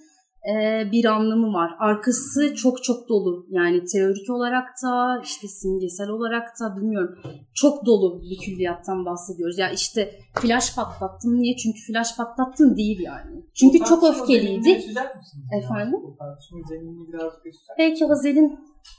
e, 0.52 0.82
bir 0.92 1.04
anlamı 1.04 1.52
var. 1.52 1.70
Arkası 1.78 2.54
çok 2.54 2.84
çok 2.84 3.08
dolu. 3.08 3.46
Yani 3.50 3.84
teorik 3.84 4.30
olarak 4.30 4.68
da 4.84 5.20
işte 5.24 5.48
simgesel 5.48 6.08
olarak 6.08 6.48
da 6.60 6.76
bilmiyorum. 6.76 7.18
Çok 7.54 7.86
dolu 7.86 8.22
bir 8.22 8.38
külliyattan 8.38 9.04
bahsediyoruz. 9.04 9.58
Ya 9.58 9.66
yani 9.66 9.74
işte 9.74 10.18
flash 10.34 10.76
patlattım. 10.76 11.40
Niye? 11.40 11.56
Çünkü 11.56 11.78
flash 11.92 12.16
patlattım 12.16 12.76
değil 12.76 13.00
yani. 13.00 13.44
Çünkü 13.54 13.78
çok 13.78 14.04
öfkeliydi. 14.04 14.70
Efendim? 15.62 16.00
Belki 17.78 18.04
Hazel'in 18.04 18.58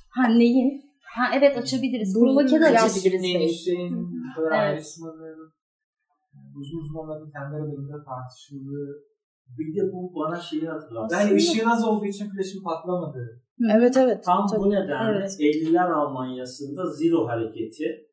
ha 0.10 0.28
neyin? 0.28 0.87
Ha 1.16 1.26
evet 1.38 1.58
açabiliriz. 1.58 2.14
Provoke 2.14 2.60
de 2.62 2.66
açabiliriz. 2.66 3.22
Neymişin, 3.22 3.92
bu 3.92 4.36
kadar 4.36 4.52
evet. 4.52 4.74
ayrışmanın, 4.74 5.54
uzun 6.60 6.80
uzmanların 6.80 7.32
kendi 7.32 7.56
aralarında 7.56 8.04
tartışıldığı 8.04 9.08
bir 9.58 9.76
de 9.76 9.94
bu 9.94 10.16
bana 10.16 10.40
şeyi 10.40 10.68
hatırlattı. 10.68 11.16
Yani 11.16 11.36
ışığın 11.36 11.70
az 11.70 11.88
olduğu 11.88 12.06
için 12.06 12.30
flaşın 12.30 12.64
patlamadı. 12.64 13.42
Evet 13.76 13.98
evet. 13.98 14.24
Tam 14.24 14.48
tabii. 14.48 14.60
bu 14.60 14.70
nedenle 14.70 15.20
evet. 15.20 15.32
50'ler 15.40 15.94
Almanya'sında 15.94 16.86
Zero 16.92 17.28
hareketi 17.28 18.08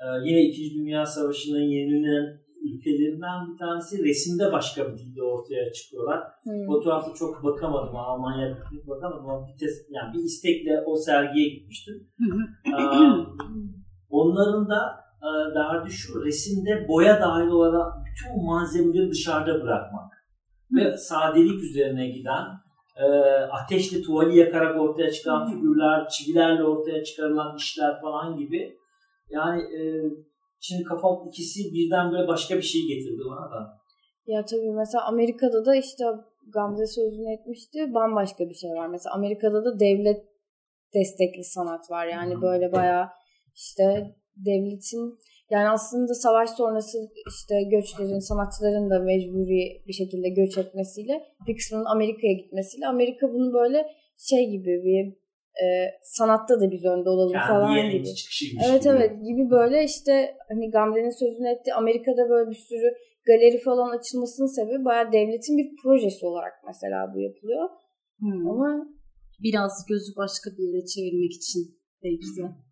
ee, 0.00 0.06
yine 0.24 0.42
İkinci 0.42 0.74
Dünya 0.74 1.06
Savaşı'nın 1.06 1.60
yenilenen 1.60 2.40
ülkelerinden 2.62 3.52
bir 3.52 3.58
tanesi 3.58 4.04
resimde 4.04 4.52
başka 4.52 4.92
bir 4.92 4.98
dilde 4.98 5.22
ortaya 5.22 5.72
çıkıyorlar. 5.72 6.20
Hmm. 6.42 6.66
Fotoğrafta 6.66 7.14
çok 7.14 7.44
bakamadım. 7.44 7.96
Almanya 7.96 8.58
bakamadım 8.86 9.30
ama 9.30 9.48
bir, 9.48 9.58
tes, 9.58 9.86
yani 9.90 10.14
bir 10.14 10.18
istekle 10.18 10.82
o 10.86 10.96
sergiye 10.96 11.48
gitmiştim. 11.48 12.08
onların 14.10 14.68
da 14.68 15.08
e, 15.22 15.54
derdi 15.54 15.90
şu 15.90 16.24
resimde 16.24 16.88
boya 16.88 17.20
dahil 17.20 17.48
olarak 17.48 17.92
bütün 18.06 18.46
malzemeleri 18.46 19.10
dışarıda 19.10 19.62
bırakmak. 19.62 20.12
Ve 20.72 20.96
sadelik 20.96 21.62
üzerine 21.62 22.08
giden 22.08 22.44
e, 22.96 23.06
ateşle 23.50 24.02
tuvali 24.02 24.38
yakarak 24.38 24.80
ortaya 24.80 25.12
çıkan 25.12 25.50
figürler, 25.50 26.08
çivilerle 26.08 26.64
ortaya 26.64 27.04
çıkarılan 27.04 27.56
işler 27.56 28.00
falan 28.00 28.36
gibi. 28.36 28.78
Yani 29.30 29.62
e, 29.62 29.80
Şimdi 30.60 30.84
kafam 30.84 31.28
ikisi 31.28 31.60
birden 31.74 32.12
böyle 32.12 32.28
başka 32.28 32.56
bir 32.56 32.62
şey 32.62 32.82
getirdi 32.82 33.22
bana 33.30 33.50
da. 33.50 33.78
Ya 34.26 34.44
tabii 34.44 34.72
mesela 34.72 35.04
Amerika'da 35.04 35.64
da 35.64 35.76
işte 35.76 36.04
Gamze 36.52 36.86
sözünü 36.86 37.32
etmişti 37.32 37.94
bambaşka 37.94 38.48
bir 38.48 38.54
şey 38.54 38.70
var. 38.70 38.88
Mesela 38.88 39.14
Amerika'da 39.14 39.64
da 39.64 39.80
devlet 39.80 40.24
destekli 40.94 41.44
sanat 41.44 41.90
var. 41.90 42.06
Yani 42.06 42.34
hmm. 42.34 42.42
böyle 42.42 42.72
bayağı 42.72 43.08
işte 43.54 44.14
devletin 44.36 45.18
yani 45.50 45.68
aslında 45.68 46.14
savaş 46.14 46.50
sonrası 46.50 46.98
işte 47.28 47.54
göçlerin, 47.62 48.18
sanatçıların 48.18 48.90
da 48.90 48.98
mecburi 48.98 49.82
bir 49.86 49.92
şekilde 49.92 50.28
göç 50.28 50.58
etmesiyle 50.58 51.22
bir 51.46 51.56
kısmının 51.56 51.84
Amerika'ya 51.84 52.32
gitmesiyle 52.32 52.86
Amerika 52.86 53.32
bunu 53.32 53.52
böyle 53.52 53.86
şey 54.18 54.50
gibi 54.50 54.82
bir 54.84 55.27
e, 55.64 55.66
sanatta 56.02 56.60
da 56.60 56.70
biz 56.70 56.84
önde 56.84 57.08
olalım 57.10 57.32
Kendi 57.32 57.48
falan 57.48 57.90
gibi. 57.90 58.08
Evet 58.66 58.82
gibi. 58.82 58.92
evet 58.92 59.12
gibi 59.26 59.50
böyle 59.50 59.84
işte 59.84 60.36
hani 60.48 60.70
Gamze'nin 60.70 61.18
sözünü 61.22 61.48
etti. 61.48 61.74
Amerika'da 61.74 62.28
böyle 62.28 62.50
bir 62.50 62.60
sürü 62.68 62.88
galeri 63.26 63.58
falan 63.58 63.98
açılmasının 63.98 64.46
sebebi 64.56 64.84
bayağı 64.84 65.12
devletin 65.12 65.58
bir 65.58 65.68
projesi 65.82 66.26
olarak 66.26 66.52
mesela 66.66 67.12
bu 67.14 67.20
yapılıyor. 67.20 67.68
Hmm. 68.18 68.50
Ama 68.50 68.88
biraz 69.42 69.86
gözü 69.88 70.16
başka 70.16 70.50
bir 70.50 70.62
yere 70.68 70.86
çevirmek 70.86 71.32
için 71.32 71.62
belki 72.04 72.30
de. 72.36 72.67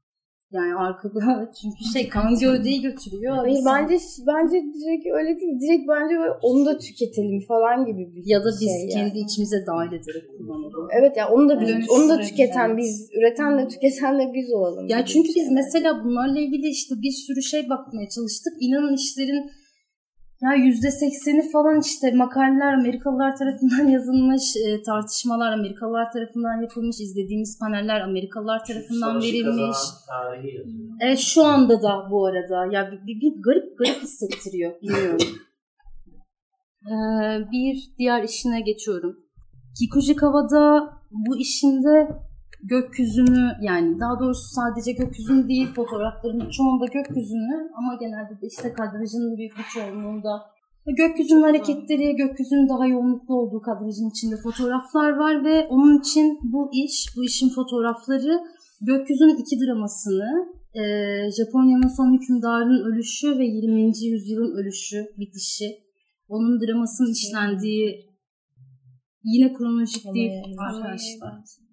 Yani 0.53 0.75
arkada 0.75 1.51
çünkü 1.61 1.85
şey 1.93 2.09
kan 2.09 2.39
gövdeyi 2.39 2.83
götürüyor. 2.83 3.37
Hayır 3.37 3.59
bence 3.67 3.99
bence 4.27 4.57
direkt 4.57 5.07
öyle 5.07 5.41
değil. 5.41 5.61
Direkt 5.61 5.89
bence 5.89 6.15
onu 6.43 6.67
da 6.67 6.79
tüketelim 6.79 7.41
falan 7.49 7.87
gibi 7.87 8.15
bir 8.15 8.23
Ya 8.27 8.45
da 8.45 8.51
biz 8.61 8.71
şey 8.71 8.89
kendi 8.89 9.19
yani. 9.19 9.27
içimize 9.27 9.67
dahil 9.67 9.93
ederek 9.93 10.39
kullanalım. 10.39 10.89
Evet 10.99 11.17
ya 11.17 11.25
yani 11.25 11.35
onu 11.35 11.49
da 11.49 11.61
biz 11.61 11.71
evet, 11.71 11.91
onu 11.91 12.09
da 12.09 12.21
tüketen 12.21 12.69
evet. 12.69 12.79
biz, 12.79 13.11
üreten 13.19 13.59
de 13.59 13.69
tüketen 13.69 14.19
de 14.19 14.33
biz 14.35 14.53
olalım. 14.53 14.87
Ya 14.89 15.05
çünkü 15.05 15.29
biz 15.37 15.51
mesela 15.51 16.05
bunlarla 16.05 16.39
ilgili 16.39 16.69
işte 16.69 16.95
bir 17.03 17.13
sürü 17.13 17.43
şey 17.43 17.69
bakmaya 17.69 18.09
çalıştık. 18.09 18.53
İnanın 18.61 18.95
işlerin 18.95 19.51
ya 20.42 20.55
yüzde 20.55 20.90
sekseni 20.90 21.51
falan 21.53 21.81
işte 21.81 22.12
makaleler 22.12 22.72
Amerikalılar 22.72 23.37
tarafından 23.37 23.88
yazılmış, 23.96 24.42
e, 24.57 24.83
tartışmalar 24.83 25.53
Amerikalılar 25.53 26.12
tarafından 26.12 26.62
yapılmış, 26.62 27.01
izlediğimiz 27.01 27.59
paneller 27.59 28.01
Amerikalılar 28.01 28.64
tarafından 28.64 29.11
Savaşı 29.11 29.33
verilmiş. 29.33 29.77
Evet 31.01 31.18
şu 31.18 31.44
anda 31.44 31.83
da 31.83 32.09
bu 32.11 32.27
arada 32.27 32.66
ya 32.72 32.92
bir, 32.92 33.07
bir, 33.07 33.20
bir 33.20 33.42
garip 33.42 33.79
garip 33.79 34.03
hissettiriyor 34.03 34.81
bilmiyorum. 34.83 35.18
Ee, 36.87 37.40
bir 37.53 37.90
diğer 37.99 38.22
işine 38.22 38.61
geçiyorum. 38.61 39.16
Kikujikawa'da 39.79 40.90
bu 41.11 41.37
işinde 41.37 42.09
gökyüzünü 42.62 43.53
yani 43.62 44.01
daha 44.01 44.21
doğrusu 44.21 44.49
sadece 44.55 44.92
gökyüzünü 44.92 45.49
değil 45.49 45.69
fotoğrafların 45.75 46.51
çoğunda 46.51 46.87
gökyüzünü 46.87 47.71
ama 47.79 47.95
genelde 48.01 48.40
de 48.40 48.47
işte 48.47 48.73
kadrajın 48.73 49.37
büyük 49.37 49.53
bir 49.59 49.64
çoğunluğunda. 49.75 50.33
Gökyüzünün 50.87 51.42
hareketleri, 51.42 52.16
gökyüzünün 52.16 52.69
daha 52.69 52.87
yoğunlukta 52.87 53.35
olduğu 53.35 53.61
kadrajın 53.61 54.11
içinde 54.11 54.37
fotoğraflar 54.37 55.11
var 55.11 55.45
ve 55.45 55.66
onun 55.66 56.01
için 56.01 56.38
bu 56.42 56.71
iş, 56.73 57.07
bu 57.16 57.25
işin 57.25 57.49
fotoğrafları 57.49 58.40
gökyüzünün 58.81 59.37
iki 59.37 59.61
dramasını, 59.61 60.49
e, 60.75 60.83
Japonya'nın 61.31 61.97
son 61.97 62.14
hükümdarının 62.14 62.92
ölüşü 62.92 63.38
ve 63.38 63.45
20. 63.45 63.83
yüzyılın 64.07 64.57
ölüşü, 64.57 65.07
bitişi, 65.19 65.69
onun 66.29 66.61
dramasının 66.61 67.12
işlendiği 67.12 68.16
yine 69.25 69.53
kronolojik 69.53 70.14
değil 70.14 70.31
arkadaşlar 70.59 71.65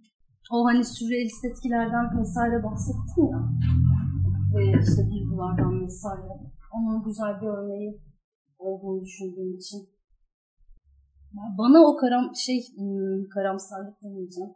o 0.51 0.65
hani 0.65 0.83
sürrealist 0.85 1.45
etkilerden 1.45 2.19
vesaire 2.19 2.63
bahsettim 2.63 3.25
ya. 3.31 3.39
Ve 4.55 4.79
işte 4.81 5.09
duygulardan 5.11 5.83
vesaire. 5.83 6.33
Onun 6.73 7.03
güzel 7.03 7.41
bir 7.41 7.47
örneği 7.47 8.01
olduğunu 8.59 9.01
düşündüğüm 9.01 9.55
için. 9.55 9.89
Bana 11.57 11.79
o 11.79 11.95
karam 11.97 12.35
şey 12.35 12.59
hmm, 12.75 13.29
karamsarlık 13.33 14.03
demeyeceğim. 14.03 14.51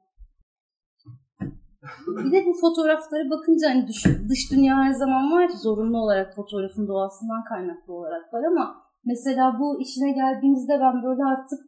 Bir 2.07 2.31
de 2.31 2.45
bu 2.45 2.53
fotoğraflara 2.61 3.29
bakınca 3.29 3.69
hani 3.69 3.87
dış, 3.87 4.05
dış 4.29 4.51
dünya 4.51 4.75
her 4.75 4.91
zaman 4.91 5.31
var 5.31 5.49
zorunlu 5.49 5.97
olarak 5.97 6.35
fotoğrafın 6.35 6.87
doğasından 6.87 7.43
kaynaklı 7.43 7.93
olarak 7.93 8.33
var 8.33 8.43
ama 8.43 8.83
mesela 9.05 9.59
bu 9.59 9.81
işine 9.81 10.11
geldiğimizde 10.11 10.79
ben 10.79 11.03
böyle 11.03 11.23
artık 11.23 11.59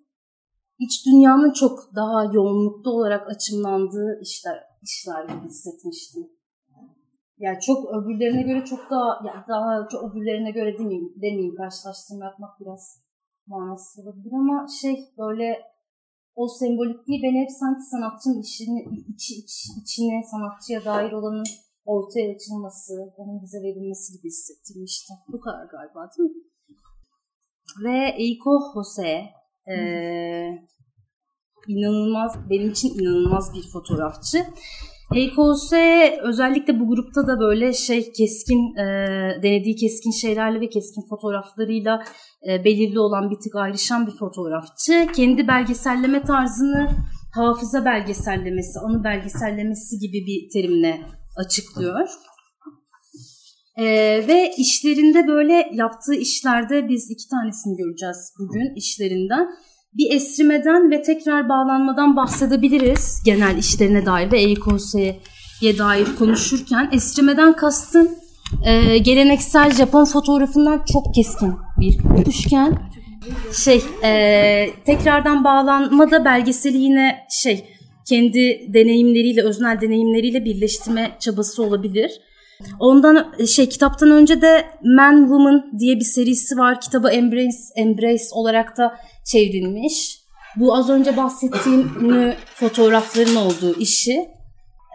iç 0.80 1.06
dünyanın 1.06 1.54
çok 1.54 1.96
daha 1.96 2.24
yoğunlukta 2.24 2.90
olarak 2.90 3.30
açımlandığı 3.30 4.20
işler, 4.22 4.64
işler 4.82 5.24
gibi 5.24 5.48
hissetmiştim. 5.48 6.28
Yani 7.38 7.60
çok 7.60 7.90
öbürlerine 7.90 8.42
göre 8.42 8.66
çok 8.66 8.90
daha 8.90 9.22
yani 9.28 9.44
daha 9.48 9.88
çok 9.92 10.04
öbürlerine 10.04 10.52
göre 10.52 10.78
demeyeyim, 10.78 11.14
demeyeyim 11.16 11.56
karşılaştırma 11.56 12.26
yapmak 12.26 12.60
biraz 12.60 13.02
manasız 13.48 14.06
olabilir 14.06 14.34
ama 14.34 14.68
şey 14.82 15.14
böyle 15.18 15.62
o 16.36 16.48
sembolikliği 16.48 17.24
beni 17.24 17.42
hep 17.42 17.52
sanki 17.52 17.82
sanatçının 17.82 18.42
işini, 18.42 18.80
içi, 19.08 19.36
iç, 19.36 19.68
içine 19.82 20.24
sanatçıya 20.32 20.86
dair 20.86 21.12
olanın 21.12 21.44
ortaya 21.86 22.36
açılması, 22.36 23.14
onun 23.18 23.42
bize 23.42 23.58
verilmesi 23.58 24.18
gibi 24.18 24.28
hissettirmişti. 24.28 25.14
Bu 25.28 25.40
kadar 25.40 25.66
galiba 25.66 26.10
değil 26.18 26.30
mi? 26.30 26.44
Ve 27.84 28.16
Eiko 28.18 28.60
Jose 28.74 29.39
e, 29.70 29.80
inanılmaz, 31.68 32.50
benim 32.50 32.70
için 32.70 33.00
inanılmaz 33.00 33.54
bir 33.54 33.72
fotoğrafçı. 33.74 34.46
Heykose 35.14 36.18
özellikle 36.24 36.80
bu 36.80 36.88
grupta 36.88 37.28
da 37.28 37.40
böyle 37.40 37.74
şey 37.74 38.12
keskin 38.12 38.76
e, 38.76 38.86
denediği 39.44 39.76
keskin 39.76 40.12
şeylerle 40.12 40.62
ve 40.62 40.70
keskin 40.70 41.02
fotoğraflarıyla 41.10 42.04
e, 42.50 42.64
belirli 42.64 43.00
olan 43.00 43.32
bir 43.32 43.36
tık 43.36 43.56
ayrışan 43.56 44.08
bir 44.08 44.12
fotoğrafçı. 44.12 45.08
Kendi 45.16 45.48
belgeselleme 45.48 46.22
tarzını 46.22 46.90
hafıza 47.36 47.86
belgesellemesi, 47.86 48.80
anı 48.80 49.04
belgesellemesi 49.04 50.00
gibi 50.00 50.26
bir 50.28 50.50
terimle 50.54 51.02
açıklıyor. 51.38 52.10
Ee, 53.80 54.28
ve 54.28 54.52
işlerinde 54.58 55.28
böyle 55.28 55.70
yaptığı 55.74 56.14
işlerde 56.14 56.90
biz 56.90 57.12
iki 57.12 57.28
tanesini 57.28 57.78
göreceğiz 57.78 58.34
bugün 58.40 58.76
işlerinden 58.76 59.48
bir 59.94 60.16
esrimeden 60.16 60.92
ve 60.92 61.02
tekrar 61.02 61.50
bağlanmadan 61.50 62.16
bahsedebiliriz 62.16 63.22
genel 63.26 63.58
işlerine 63.58 64.06
dair 64.06 64.32
ve 64.32 64.40
EIKOS'ye 64.40 65.20
dair 65.62 66.08
konuşurken. 66.20 66.90
Esrimeden 66.92 67.56
kastım 67.56 68.10
e, 68.66 68.98
geleneksel 68.98 69.72
Japon 69.72 70.06
fotoğrafından 70.06 70.86
çok 70.94 71.16
keskin 71.16 71.54
bir 71.80 71.98
kopuşken 71.98 72.78
şey 73.54 73.82
e, 74.04 74.70
tekrardan 74.86 75.44
bağlanmada 75.44 76.26
belgeseli 76.26 76.78
yine 76.78 77.18
şey 77.30 77.66
kendi 78.10 78.74
deneyimleriyle 78.74 79.44
öznel 79.44 79.82
deneyimleriyle 79.82 80.46
birleştirme 80.46 81.12
çabası 81.20 81.64
olabilir. 81.64 82.12
Ondan 82.80 83.36
şey 83.46 83.70
kitaptan 83.70 84.12
önce 84.12 84.42
de 84.42 84.66
Man 84.84 85.20
Woman 85.22 85.80
diye 85.80 85.96
bir 85.96 86.06
serisi 86.06 86.58
var. 86.58 86.82
Kitabı 86.82 87.10
Embrace 87.10 87.58
Embrace 87.76 88.24
olarak 88.32 88.78
da 88.78 89.00
çevrilmiş. 89.26 90.20
Bu 90.56 90.76
az 90.76 90.90
önce 90.90 91.18
bahsettiğim 91.18 91.92
fotoğrafların 92.56 93.36
olduğu 93.36 93.80
işi. 93.80 94.30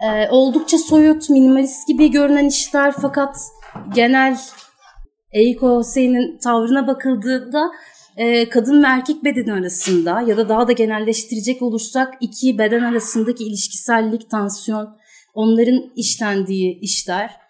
Ee, 0.03 0.29
oldukça 0.29 0.77
soyut, 0.77 1.29
minimalist 1.29 1.87
gibi 1.87 2.11
görünen 2.11 2.47
işler 2.47 2.93
fakat 3.01 3.37
genel 3.95 4.37
Eiko 5.31 5.67
Hosein'in 5.67 6.37
tavrına 6.37 6.87
bakıldığında 6.87 7.71
e, 8.17 8.49
kadın 8.49 8.83
ve 8.83 8.87
erkek 8.87 9.23
beden 9.23 9.47
arasında 9.47 10.21
ya 10.21 10.37
da 10.37 10.49
daha 10.49 10.67
da 10.67 10.71
genelleştirecek 10.71 11.61
olursak 11.61 12.13
iki 12.21 12.57
beden 12.57 12.83
arasındaki 12.83 13.43
ilişkisellik, 13.43 14.29
tansiyon, 14.29 14.97
onların 15.33 15.91
işlendiği 15.95 16.79
işler. 16.79 17.44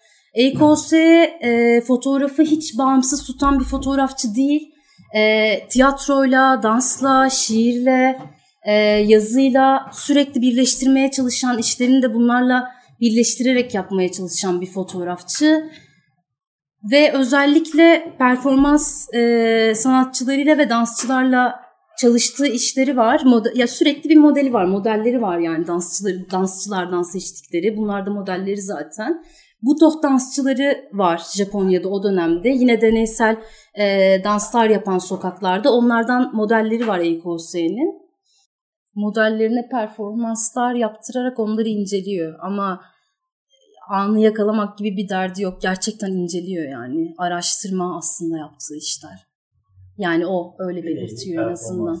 Hosei 0.58 1.22
e, 1.40 1.80
fotoğrafı 1.80 2.42
hiç 2.42 2.78
bağımsız 2.78 3.26
tutan 3.26 3.60
bir 3.60 3.64
fotoğrafçı 3.64 4.34
değil 4.34 4.72
e, 5.14 5.68
tiyatroyla, 5.68 6.62
dansla, 6.62 7.30
şiirle, 7.30 8.18
e, 8.62 8.72
yazıyla 9.06 9.90
sürekli 9.92 10.40
birleştirmeye 10.40 11.10
çalışan, 11.10 11.58
işlerini 11.58 12.02
de 12.02 12.14
bunlarla 12.14 12.68
birleştirerek 13.00 13.74
yapmaya 13.74 14.12
çalışan 14.12 14.60
bir 14.60 14.66
fotoğrafçı. 14.66 15.70
Ve 16.90 17.12
özellikle 17.12 18.14
performans 18.18 19.14
e, 19.14 19.72
sanatçılarıyla 19.76 20.58
ve 20.58 20.70
dansçılarla 20.70 21.60
çalıştığı 21.98 22.46
işleri 22.46 22.96
var. 22.96 23.20
Mod- 23.20 23.58
ya 23.58 23.66
sürekli 23.66 24.10
bir 24.10 24.16
modeli 24.16 24.52
var, 24.52 24.64
modelleri 24.64 25.22
var 25.22 25.38
yani 25.38 25.66
dansçıları, 25.66 26.30
dansçılardan 26.30 27.02
seçtikleri. 27.02 27.76
Bunlar 27.76 28.06
da 28.06 28.10
modelleri 28.10 28.62
zaten. 28.62 29.24
Butoh 29.62 30.02
dansçıları 30.02 30.88
var 30.92 31.22
Japonya'da 31.36 31.88
o 31.88 32.02
dönemde. 32.02 32.48
Yine 32.48 32.80
deneysel 32.80 33.36
e, 33.78 33.84
danslar 34.24 34.70
yapan 34.70 34.98
sokaklarda. 34.98 35.72
Onlardan 35.72 36.36
modelleri 36.36 36.88
var 36.88 36.98
Eiko 36.98 37.30
Hosei'nin. 37.30 38.06
Modellerine 38.94 39.68
performanslar 39.68 40.74
yaptırarak 40.74 41.38
onları 41.38 41.68
inceliyor. 41.68 42.38
Ama 42.42 42.80
anı 43.88 44.20
yakalamak 44.20 44.78
gibi 44.78 44.96
bir 44.96 45.08
derdi 45.08 45.42
yok. 45.42 45.62
Gerçekten 45.62 46.12
inceliyor 46.12 46.68
yani. 46.68 47.14
Araştırma 47.18 47.98
aslında 47.98 48.38
yaptığı 48.38 48.76
işler. 48.76 49.26
Yani 49.98 50.26
o 50.26 50.56
öyle 50.58 50.82
belirtiyor 50.82 51.46
en 51.46 51.52
azından. 51.52 52.00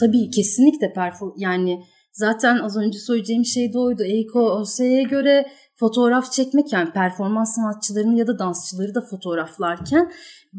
Tabii 0.00 0.30
kesinlikle 0.30 0.92
perform 0.92 1.32
yani 1.36 1.84
zaten 2.12 2.58
az 2.58 2.76
önce 2.76 2.98
söyleyeceğim 2.98 3.44
şey 3.44 3.72
de 3.72 3.78
oydu. 3.78 4.04
Eiko 4.04 4.40
Ose'ye 4.40 5.02
göre 5.02 5.46
fotoğraf 5.74 6.32
çekmek 6.32 6.72
yani 6.72 6.92
performans 6.92 7.54
sanatçılarını 7.54 8.18
ya 8.18 8.26
da 8.26 8.38
dansçıları 8.38 8.94
da 8.94 9.00
fotoğraflarken 9.10 10.12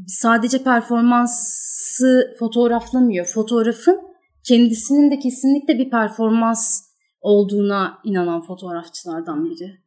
sadece 0.08 0.64
performansı 0.64 2.36
fotoğraflamıyor. 2.40 3.26
Fotoğrafın 3.26 4.00
kendisinin 4.48 5.12
de 5.12 5.20
kesinlikle 5.20 5.78
bir 5.78 5.90
performans 5.90 6.82
olduğuna 7.22 7.98
inanan 8.04 8.42
fotoğrafçılardan 8.42 9.46
biri. 9.46 9.84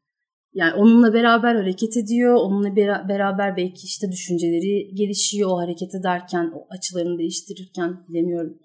Yani 0.54 0.74
onunla 0.74 1.14
beraber 1.14 1.54
hareket 1.54 1.96
ediyor, 1.96 2.34
onunla 2.34 2.76
beraber 3.08 3.56
belki 3.56 3.84
işte 3.84 4.12
düşünceleri 4.12 4.94
gelişiyor 4.94 5.50
o 5.50 5.58
hareket 5.58 5.94
ederken, 5.94 6.52
o 6.54 6.66
açılarını 6.70 7.18
değiştirirken 7.18 8.04
bilemiyorum. 8.08 8.58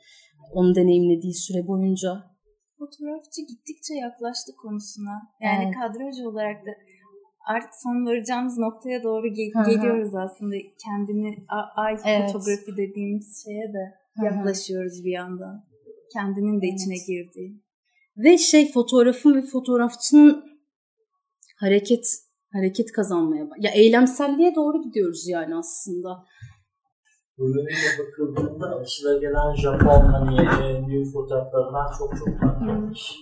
Onu 0.51 0.75
deneyimlediği 0.75 1.33
süre 1.33 1.67
boyunca. 1.67 2.30
Fotoğrafçı 2.81 3.41
gittikçe 3.51 3.93
yaklaştı 3.93 4.51
konusuna. 4.61 5.15
Yani 5.41 5.63
evet. 5.63 5.75
kadraj 5.75 6.15
olarak 6.29 6.65
da 6.65 6.71
artık 7.53 7.69
son 7.83 8.05
varacağımız 8.05 8.57
noktaya 8.57 9.03
doğru 9.03 9.27
ge- 9.27 9.65
geliyoruz 9.71 10.15
aslında. 10.15 10.55
Kendini 10.85 11.45
ay 11.75 11.95
evet. 12.05 12.31
fotoğrafı 12.31 12.77
dediğimiz 12.77 13.43
şeye 13.43 13.73
de 13.73 13.83
yaklaşıyoruz 14.25 15.05
bir 15.05 15.11
yandan. 15.11 15.65
Kendinin 16.13 16.61
de 16.61 16.67
içine 16.67 16.97
girdiği. 17.07 17.61
Ve 18.17 18.37
şey 18.37 18.71
fotoğrafın 18.71 19.35
ve 19.35 19.41
fotoğrafçının 19.41 20.43
hareket 21.59 22.05
hareket 22.53 22.91
kazanmaya 22.91 23.47
ya 23.59 23.71
eylemselliğe 23.71 24.55
doğru 24.55 24.81
gidiyoruz 24.81 25.27
yani 25.27 25.55
aslında. 25.55 26.25
Bu 27.41 27.49
yönüyle 27.49 27.89
bakıldığında 27.99 28.69
alışılagelenen 28.69 29.55
Japon 29.55 30.01
hani 30.01 30.41
e, 30.41 30.81
new 30.81 31.11
fotoğraflarından 31.11 31.87
çok 31.97 32.17
çok 32.17 32.39
farklıymış. 32.39 33.15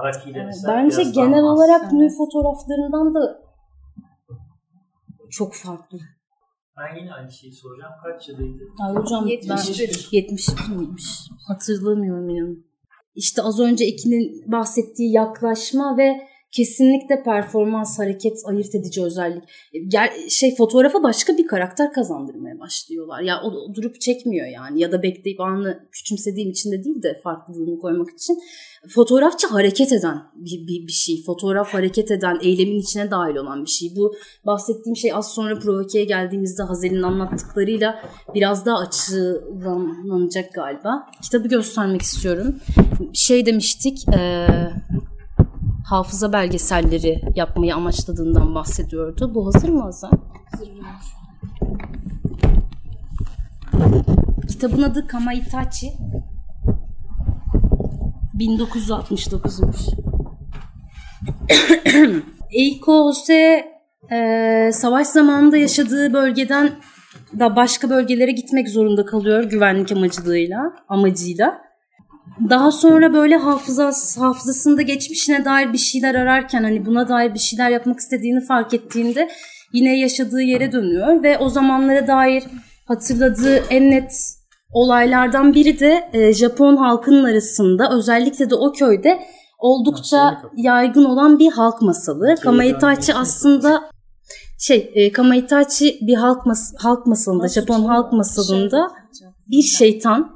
Araki 0.00 0.30
ile 0.30 0.44
mesela 0.44 0.74
Bence 0.74 1.02
genel 1.02 1.44
olarak 1.44 1.82
evet. 1.82 1.92
new 1.92 2.16
fotoğraflarından 2.16 3.14
da 3.14 3.42
çok 5.30 5.54
farklı. 5.54 5.98
Ben 6.78 6.96
yine 6.96 7.14
aynı 7.14 7.30
şeyi 7.30 7.52
soracağım. 7.52 7.92
Kaç 8.02 8.28
yılıydı? 8.28 8.62
Ay 8.80 8.94
hocam 8.94 9.26
71. 9.26 10.08
71 10.12 10.76
miymiş? 10.76 11.30
Hatırlamıyorum 11.48 12.28
inanın. 12.28 12.66
İşte 13.14 13.42
az 13.42 13.60
önce 13.60 13.84
Ekin'in 13.84 14.52
bahsettiği 14.52 15.12
yaklaşma 15.12 15.96
ve 15.98 16.28
kesinlikle 16.52 17.22
performans, 17.22 17.98
hareket 17.98 18.38
ayırt 18.46 18.74
edici 18.74 19.02
özellik. 19.02 19.42
Ger 19.88 20.10
şey 20.28 20.56
fotoğrafa 20.56 21.02
başka 21.02 21.38
bir 21.38 21.46
karakter 21.46 21.92
kazandırmaya 21.92 22.58
başlıyorlar. 22.58 23.20
Ya 23.20 23.42
o, 23.42 23.74
durup 23.74 24.00
çekmiyor 24.00 24.46
yani 24.46 24.80
ya 24.80 24.92
da 24.92 25.02
bekleyip 25.02 25.40
anı 25.40 25.88
küçümsediğim 25.92 26.50
için 26.50 26.72
de 26.72 26.84
değil 26.84 27.02
de 27.02 27.20
farklılığını 27.24 27.78
koymak 27.78 28.10
için. 28.10 28.38
Fotoğrafçı 28.88 29.46
hareket 29.46 29.92
eden 29.92 30.22
bir, 30.34 30.66
bir, 30.66 30.86
bir 30.86 30.92
şey. 30.92 31.24
Fotoğraf 31.24 31.74
hareket 31.74 32.10
eden, 32.10 32.38
eylemin 32.42 32.80
içine 32.80 33.10
dahil 33.10 33.36
olan 33.36 33.64
bir 33.64 33.70
şey. 33.70 33.96
Bu 33.96 34.14
bahsettiğim 34.46 34.96
şey 34.96 35.12
az 35.12 35.34
sonra 35.34 35.58
provokeye 35.58 36.04
geldiğimizde 36.04 36.62
Hazel'in 36.62 37.02
anlattıklarıyla 37.02 38.02
biraz 38.34 38.66
daha 38.66 38.78
açılanacak 38.78 40.54
galiba. 40.54 41.06
Kitabı 41.22 41.48
göstermek 41.48 42.02
istiyorum. 42.02 42.56
Şey 43.12 43.46
demiştik, 43.46 44.08
ee, 44.14 44.46
hafıza 45.86 46.32
belgeselleri 46.32 47.22
yapmayı 47.34 47.74
amaçladığından 47.74 48.54
bahsediyordu. 48.54 49.34
Bu 49.34 49.46
hazır 49.46 49.68
mı 49.68 49.82
Hazan? 49.82 50.10
Hazır 50.50 50.68
Kitabın 54.48 54.82
adı 54.82 55.06
Kamaitachi. 55.06 55.92
1969'muş. 58.38 59.96
Eiko 62.50 63.04
Hose 63.04 63.64
e, 64.12 64.70
savaş 64.72 65.06
zamanında 65.06 65.56
yaşadığı 65.56 66.12
bölgeden 66.12 66.70
da 67.38 67.56
başka 67.56 67.90
bölgelere 67.90 68.32
gitmek 68.32 68.68
zorunda 68.68 69.04
kalıyor 69.06 69.44
güvenlik 69.44 69.92
amacılığıyla, 69.92 70.72
amacıyla. 70.88 71.65
Daha 72.50 72.70
sonra 72.70 73.12
böyle 73.12 73.36
hafızas, 73.36 74.18
hafızasında 74.18 74.82
geçmişine 74.82 75.44
dair 75.44 75.72
bir 75.72 75.78
şeyler 75.78 76.14
ararken 76.14 76.62
hani 76.62 76.86
buna 76.86 77.08
dair 77.08 77.34
bir 77.34 77.38
şeyler 77.38 77.70
yapmak 77.70 77.98
istediğini 77.98 78.44
fark 78.44 78.74
ettiğinde 78.74 79.28
yine 79.72 79.98
yaşadığı 79.98 80.40
yere 80.40 80.72
dönüyor. 80.72 81.22
Ve 81.22 81.38
o 81.38 81.48
zamanlara 81.48 82.06
dair 82.06 82.44
hatırladığı 82.88 83.56
en 83.70 83.90
net 83.90 84.12
olaylardan 84.72 85.54
biri 85.54 85.80
de 85.80 86.10
e, 86.12 86.32
Japon 86.32 86.76
halkının 86.76 87.24
arasında 87.24 87.90
özellikle 87.90 88.50
de 88.50 88.54
o 88.54 88.72
köyde 88.72 89.18
oldukça 89.58 90.42
yaygın 90.56 91.04
olan 91.04 91.38
bir 91.38 91.52
halk 91.52 91.82
masalı. 91.82 92.34
Kamaitachi 92.42 93.14
aslında 93.14 93.90
şey 94.58 94.90
e, 94.94 95.12
Kamaitachi 95.12 95.98
bir 96.00 96.14
halk 96.14 96.46
mas 96.46 96.74
halk 96.78 97.06
masalında 97.06 97.48
Japon 97.48 97.84
halk 97.84 98.12
masalında 98.12 98.88
bir 99.50 99.62
şeytan 99.62 100.35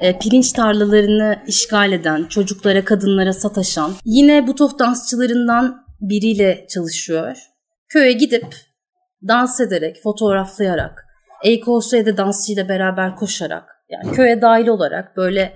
e, 0.00 0.18
pirinç 0.18 0.52
tarlalarını 0.52 1.42
işgal 1.46 1.92
eden, 1.92 2.24
çocuklara, 2.24 2.84
kadınlara 2.84 3.32
sataşan, 3.32 3.92
yine 4.04 4.46
bu 4.46 4.54
toh 4.54 4.78
dansçılarından 4.78 5.84
biriyle 6.00 6.66
çalışıyor. 6.68 7.36
Köye 7.88 8.12
gidip 8.12 8.56
dans 9.28 9.60
ederek, 9.60 10.02
fotoğraflayarak, 10.02 11.06
Osoe'de 11.66 12.16
dansçıyla 12.16 12.68
beraber 12.68 13.16
koşarak, 13.16 13.64
yani 13.88 14.12
köye 14.12 14.42
dahil 14.42 14.66
olarak 14.66 15.16
böyle 15.16 15.52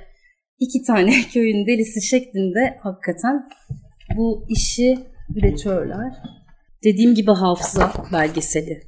iki 0.59 0.82
tane 0.82 1.22
köyün 1.32 1.66
delisi 1.66 2.03
şeklinde 2.03 2.78
hakikaten 2.82 3.49
bu 4.16 4.47
işi 4.49 4.99
üretiyorlar. 5.36 6.12
Dediğim 6.84 7.14
gibi 7.14 7.30
hafıza 7.30 7.92
belgeseli. 8.12 8.82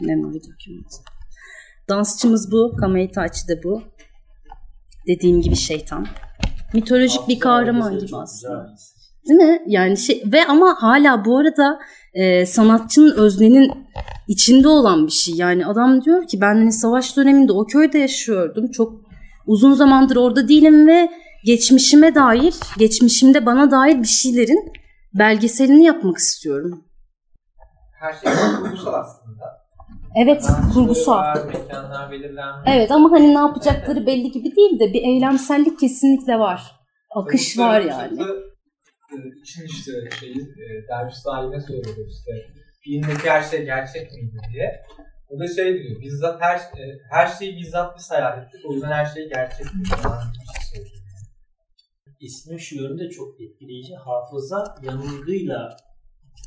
Memory 0.00 0.34
document. 0.34 0.92
Dansçımız 1.88 2.52
bu, 2.52 2.76
Kameitachi 2.76 3.48
de 3.48 3.62
bu. 3.64 3.82
Dediğim 5.06 5.40
gibi 5.40 5.56
şeytan. 5.56 6.06
Mitolojik 6.74 7.28
bir 7.28 7.40
kahraman 7.40 7.98
gibi 7.98 8.16
aslında. 8.16 8.74
Değil 9.28 9.40
mi? 9.40 9.62
Yani 9.66 9.96
şey 9.96 10.22
ve 10.32 10.44
ama 10.44 10.76
hala 10.78 11.24
bu 11.24 11.38
arada 11.38 11.78
e, 12.14 12.46
sanatçının 12.46 13.16
öznenin 13.16 13.72
içinde 14.28 14.68
olan 14.68 15.06
bir 15.06 15.12
şey. 15.12 15.34
Yani 15.34 15.66
adam 15.66 16.04
diyor 16.04 16.28
ki 16.28 16.40
ben 16.40 16.54
hani 16.54 16.72
savaş 16.72 17.16
döneminde 17.16 17.52
o 17.52 17.66
köyde 17.66 17.98
yaşıyordum. 17.98 18.70
Çok 18.70 19.00
uzun 19.46 19.72
zamandır 19.72 20.16
orada 20.16 20.48
değilim 20.48 20.86
ve 20.86 21.10
geçmişime 21.44 22.14
dair, 22.14 22.54
geçmişimde 22.78 23.46
bana 23.46 23.70
dair 23.70 23.98
bir 24.02 24.06
şeylerin 24.06 24.72
belgeselini 25.14 25.84
yapmak 25.84 26.16
istiyorum. 26.16 26.84
Her 28.00 28.12
şey 28.12 28.32
kurgusal 28.62 28.94
aslında. 28.94 29.63
Evet, 30.16 30.46
kurgusal. 30.74 31.36
Evet 32.66 32.90
ama 32.90 33.10
hani 33.10 33.34
ne 33.34 33.38
yapacakları 33.38 34.06
belli 34.06 34.30
gibi 34.30 34.56
değil 34.56 34.80
de 34.80 34.92
bir 34.92 35.02
eylemsellik 35.02 35.80
kesinlikle 35.80 36.38
var. 36.38 36.62
Akış 37.10 37.58
var 37.58 37.80
yani. 37.80 38.22
E, 38.22 39.16
için 39.42 39.64
işte 39.66 39.92
şeyi 40.20 40.36
e, 40.36 40.88
derviş 40.88 41.14
sahibine 41.14 41.60
söylüyor 41.60 42.08
işte 42.08 42.32
filmdeki 42.80 43.30
her 43.30 43.42
şey 43.42 43.64
gerçek 43.64 44.12
miydi 44.12 44.38
diye. 44.52 44.82
O 45.28 45.38
da 45.38 45.48
şey 45.48 45.82
diyor, 45.82 46.00
bizzat 46.00 46.42
her 46.42 46.56
e, 46.56 46.98
her 47.10 47.26
şeyi 47.26 47.56
bizzat 47.56 47.98
biz 47.98 48.10
hayal 48.10 48.42
ettik. 48.42 48.60
O 48.68 48.72
yüzden 48.72 48.92
her 48.92 49.06
şey 49.06 49.28
gerçek 49.28 49.66
şey 49.66 50.82
İsmi 52.20 52.60
şu 52.60 52.76
yönde 52.76 53.08
çok 53.10 53.40
etkileyici. 53.40 53.94
Hafıza 53.94 54.64
yanılgıyla 54.82 55.76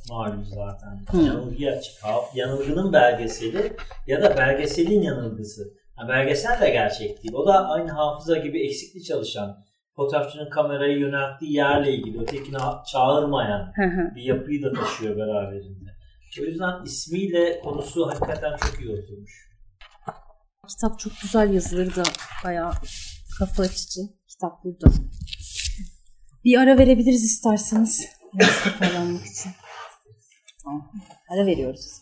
malum 0.10 0.46
zaten. 0.46 1.06
Hı. 1.12 1.18
Yanılgı 1.26 1.70
açık. 1.70 1.94
Yanılgının 2.36 2.94
belgeseli 2.94 3.74
ya 4.08 4.22
da 4.22 4.38
belgeselin 4.38 5.02
yanılgısı. 5.02 5.74
Yani 6.00 6.10
belgesel 6.10 6.62
de 6.62 6.70
gerçek 6.70 7.24
değil. 7.24 7.34
O 7.34 7.48
da 7.48 7.70
aynı 7.70 7.92
hafıza 7.92 8.38
gibi 8.38 8.66
eksikli 8.66 9.04
çalışan, 9.04 9.58
fotoğrafçının 9.96 10.50
kamerayı 10.50 10.98
yönelttiği 10.98 11.54
yerle 11.54 11.94
ilgili 11.94 12.22
ötekini 12.22 12.58
çağırmayan 12.92 13.74
bir 14.16 14.22
yapıyı 14.22 14.64
da 14.64 14.74
taşıyor 14.74 15.18
beraberinde. 15.18 15.90
O 16.42 16.44
yüzden 16.44 16.84
ismiyle 16.86 17.60
konusu 17.60 18.08
hakikaten 18.08 18.58
çok 18.58 18.82
iyi 18.82 18.90
oturmuş. 18.90 19.48
Kitap 20.68 21.00
çok 21.00 21.14
güzel 21.22 21.54
yazılır 21.54 21.96
da 21.96 22.04
bayağı 22.44 22.72
kafa 23.40 23.64
açıcı. 23.64 24.02
Kitap 24.28 24.64
burada. 24.64 24.96
Bir 26.44 26.58
ara 26.58 26.78
verebiliriz 26.78 27.24
isterseniz. 27.24 28.06
Toparlanmak 28.64 29.26
için. 29.26 29.52
Tamam. 30.68 30.92
Ara 31.30 31.46
veriyoruz. 31.46 32.02